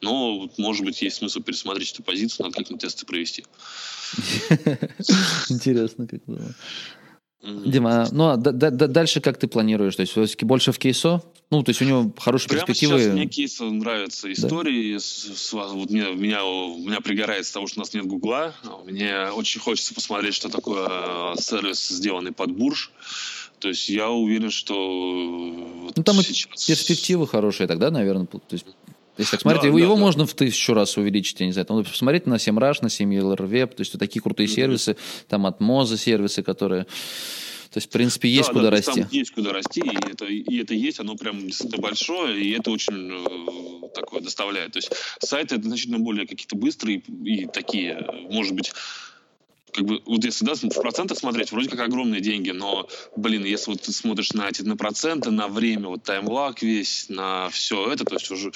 [0.00, 3.44] Но, вот, может быть, есть смысл пересмотреть эту позицию, надо как-нибудь тесты провести.
[5.48, 6.54] Интересно, как было.
[7.40, 9.94] Дима, а, ну, а дальше как ты планируешь?
[9.94, 11.22] То есть, все-таки больше в кейсо?
[11.50, 12.98] Ну, то есть, у него хорошие Прямо перспективы.
[12.98, 14.98] сейчас мне кейсы нравятся истории.
[14.98, 18.54] С, с- вот меня, меня, меня пригорает с того, что у нас нет Гугла.
[18.84, 22.90] Мне очень хочется посмотреть, что такое э, сервис, сделанный под бурж.
[23.60, 24.74] То есть я уверен, что
[25.96, 26.66] Ну, там сейчас...
[26.66, 28.26] перспективы хорошие тогда, наверное.
[28.26, 28.66] То есть,
[29.16, 30.00] если так смотреть, Да, его, да, его да.
[30.00, 31.66] можно в тысячу раз увеличить, я не знаю.
[31.66, 34.54] Там, посмотреть на 7rush, на 7LRWeb, то есть вот такие крутые Мгм.
[34.54, 34.96] сервисы,
[35.28, 36.84] там от Moza сервисы, которые...
[37.70, 39.02] То есть, в принципе, есть Да, куда да, расти.
[39.02, 42.70] Там есть куда расти, и это, и это есть, оно прям действительно большое, и это
[42.70, 44.72] очень, э, такое доставляет.
[44.72, 44.90] То есть
[45.20, 48.72] сайты это значительно более какие-то быстрые и такие, может быть,
[49.72, 53.70] как бы, вот если да, в процентах смотреть, вроде как огромные деньги, но, блин, если
[53.70, 58.04] вот ты смотришь на эти на проценты, на время, вот таймлаг весь, на все это,
[58.04, 58.52] то есть уже,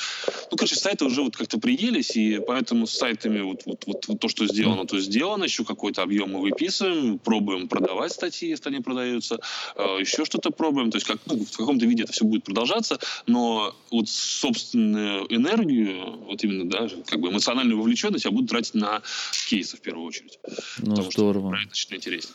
[0.51, 4.21] ну, короче, сайты уже вот как-то приелись, и поэтому с сайтами вот, вот, вот, вот
[4.21, 8.81] то, что сделано, то сделано, еще какой-то объем мы выписываем, пробуем продавать статьи, если они
[8.81, 9.39] продаются,
[9.77, 12.99] э, еще что-то пробуем, то есть как, ну, в каком-то виде это все будет продолжаться,
[13.27, 19.03] но вот собственную энергию, вот именно, да, как бы эмоциональную вовлеченность я буду тратить на
[19.49, 20.39] кейсы в первую очередь.
[20.79, 21.57] Ну, Потому здорово.
[21.57, 22.35] Что значительно интереснее.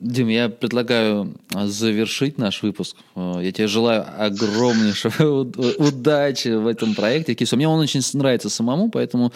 [0.00, 2.96] Дим, я предлагаю а, завершить наш выпуск.
[3.16, 7.34] Э, Я тебе желаю огромнейшей уд- удачи в этом проекте.
[7.34, 7.56] Кису.
[7.56, 9.32] Мне он очень нравится самому, поэтому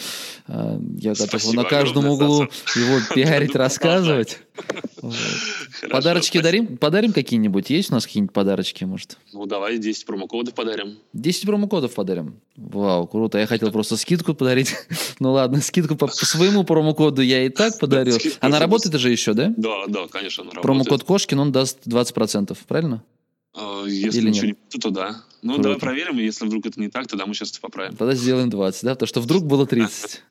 [0.46, 2.78] э, я готов Спасибо на каждом углу Саша.
[2.78, 4.38] его пиарить, Буду рассказывать.
[5.90, 6.76] Подарочки дарим?
[6.76, 7.70] Подарим какие-нибудь?
[7.70, 9.18] Есть у нас какие-нибудь подарочки, может?
[9.32, 10.98] Ну, давай 10 промокодов подарим.
[11.12, 12.40] 10 промокодов подарим.
[12.56, 13.38] Вау, круто.
[13.38, 14.74] Я хотел просто скидку подарить.
[15.18, 18.16] Ну ладно, скидку по своему промокоду я и так подарю.
[18.40, 19.54] Она работает же еще, да?
[19.56, 21.06] Да, да, конечно, она Промокод работает.
[21.06, 23.04] Кошкин, он даст 20%, правильно?
[23.54, 24.58] А, Если Или ничего нет?
[24.74, 25.22] не то, то да.
[25.42, 25.62] Ну, Круто.
[25.64, 27.96] давай проверим, и если вдруг это не так, тогда мы сейчас это поправим.
[27.96, 28.94] Тогда сделаем 20, да?
[28.94, 30.22] Потому что вдруг было 30.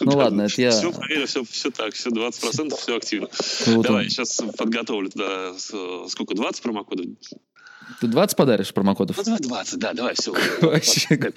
[0.00, 0.70] Ну ладно, это я...
[0.70, 3.28] Все проверим, все, все так, все 20%, все активно.
[3.64, 3.88] Круто.
[3.88, 7.06] Давай, сейчас подготовлю тогда, с- сколько, 20 промокодов?
[8.00, 9.16] Ты 20 подаришь промокодов?
[9.18, 10.32] Ну, давай 20, да, давай, все.
[10.60, 11.32] Вообще.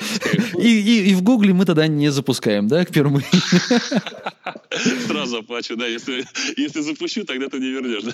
[0.57, 3.21] И, и- и в Гугле мы тогда не запускаем, да, к первому
[5.07, 6.25] Сразу оплачу, да, если,
[6.57, 8.03] если запущу, тогда ты не вернешь.
[8.03, 8.13] да?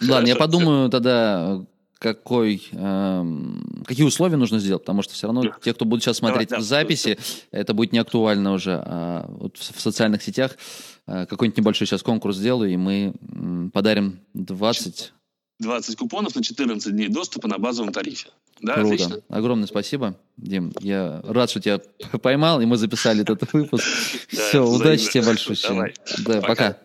[0.00, 1.64] Ладно, я Хорошо, подумаю тогда,
[1.98, 6.48] какой, эм, какие условия нужно сделать, потому что все равно те, кто будут сейчас смотреть
[6.48, 7.18] Давай, да, записи,
[7.50, 8.82] это будет не актуально уже.
[8.84, 10.56] А вот в, в социальных сетях
[11.06, 15.12] э, какой-нибудь небольшой сейчас конкурс сделаю, и мы м, подарим 20.
[15.60, 18.28] 20 купонов на 14 дней доступа на базовом тарифе.
[18.60, 18.94] Да, Круто.
[18.94, 19.20] отлично.
[19.28, 20.72] Огромное спасибо, Дим.
[20.80, 21.80] Я рад, что тебя
[22.22, 23.84] поймал, и мы записали этот выпуск.
[24.32, 25.94] Да, Все, удачи тебе большое.
[26.18, 26.78] Да, пока.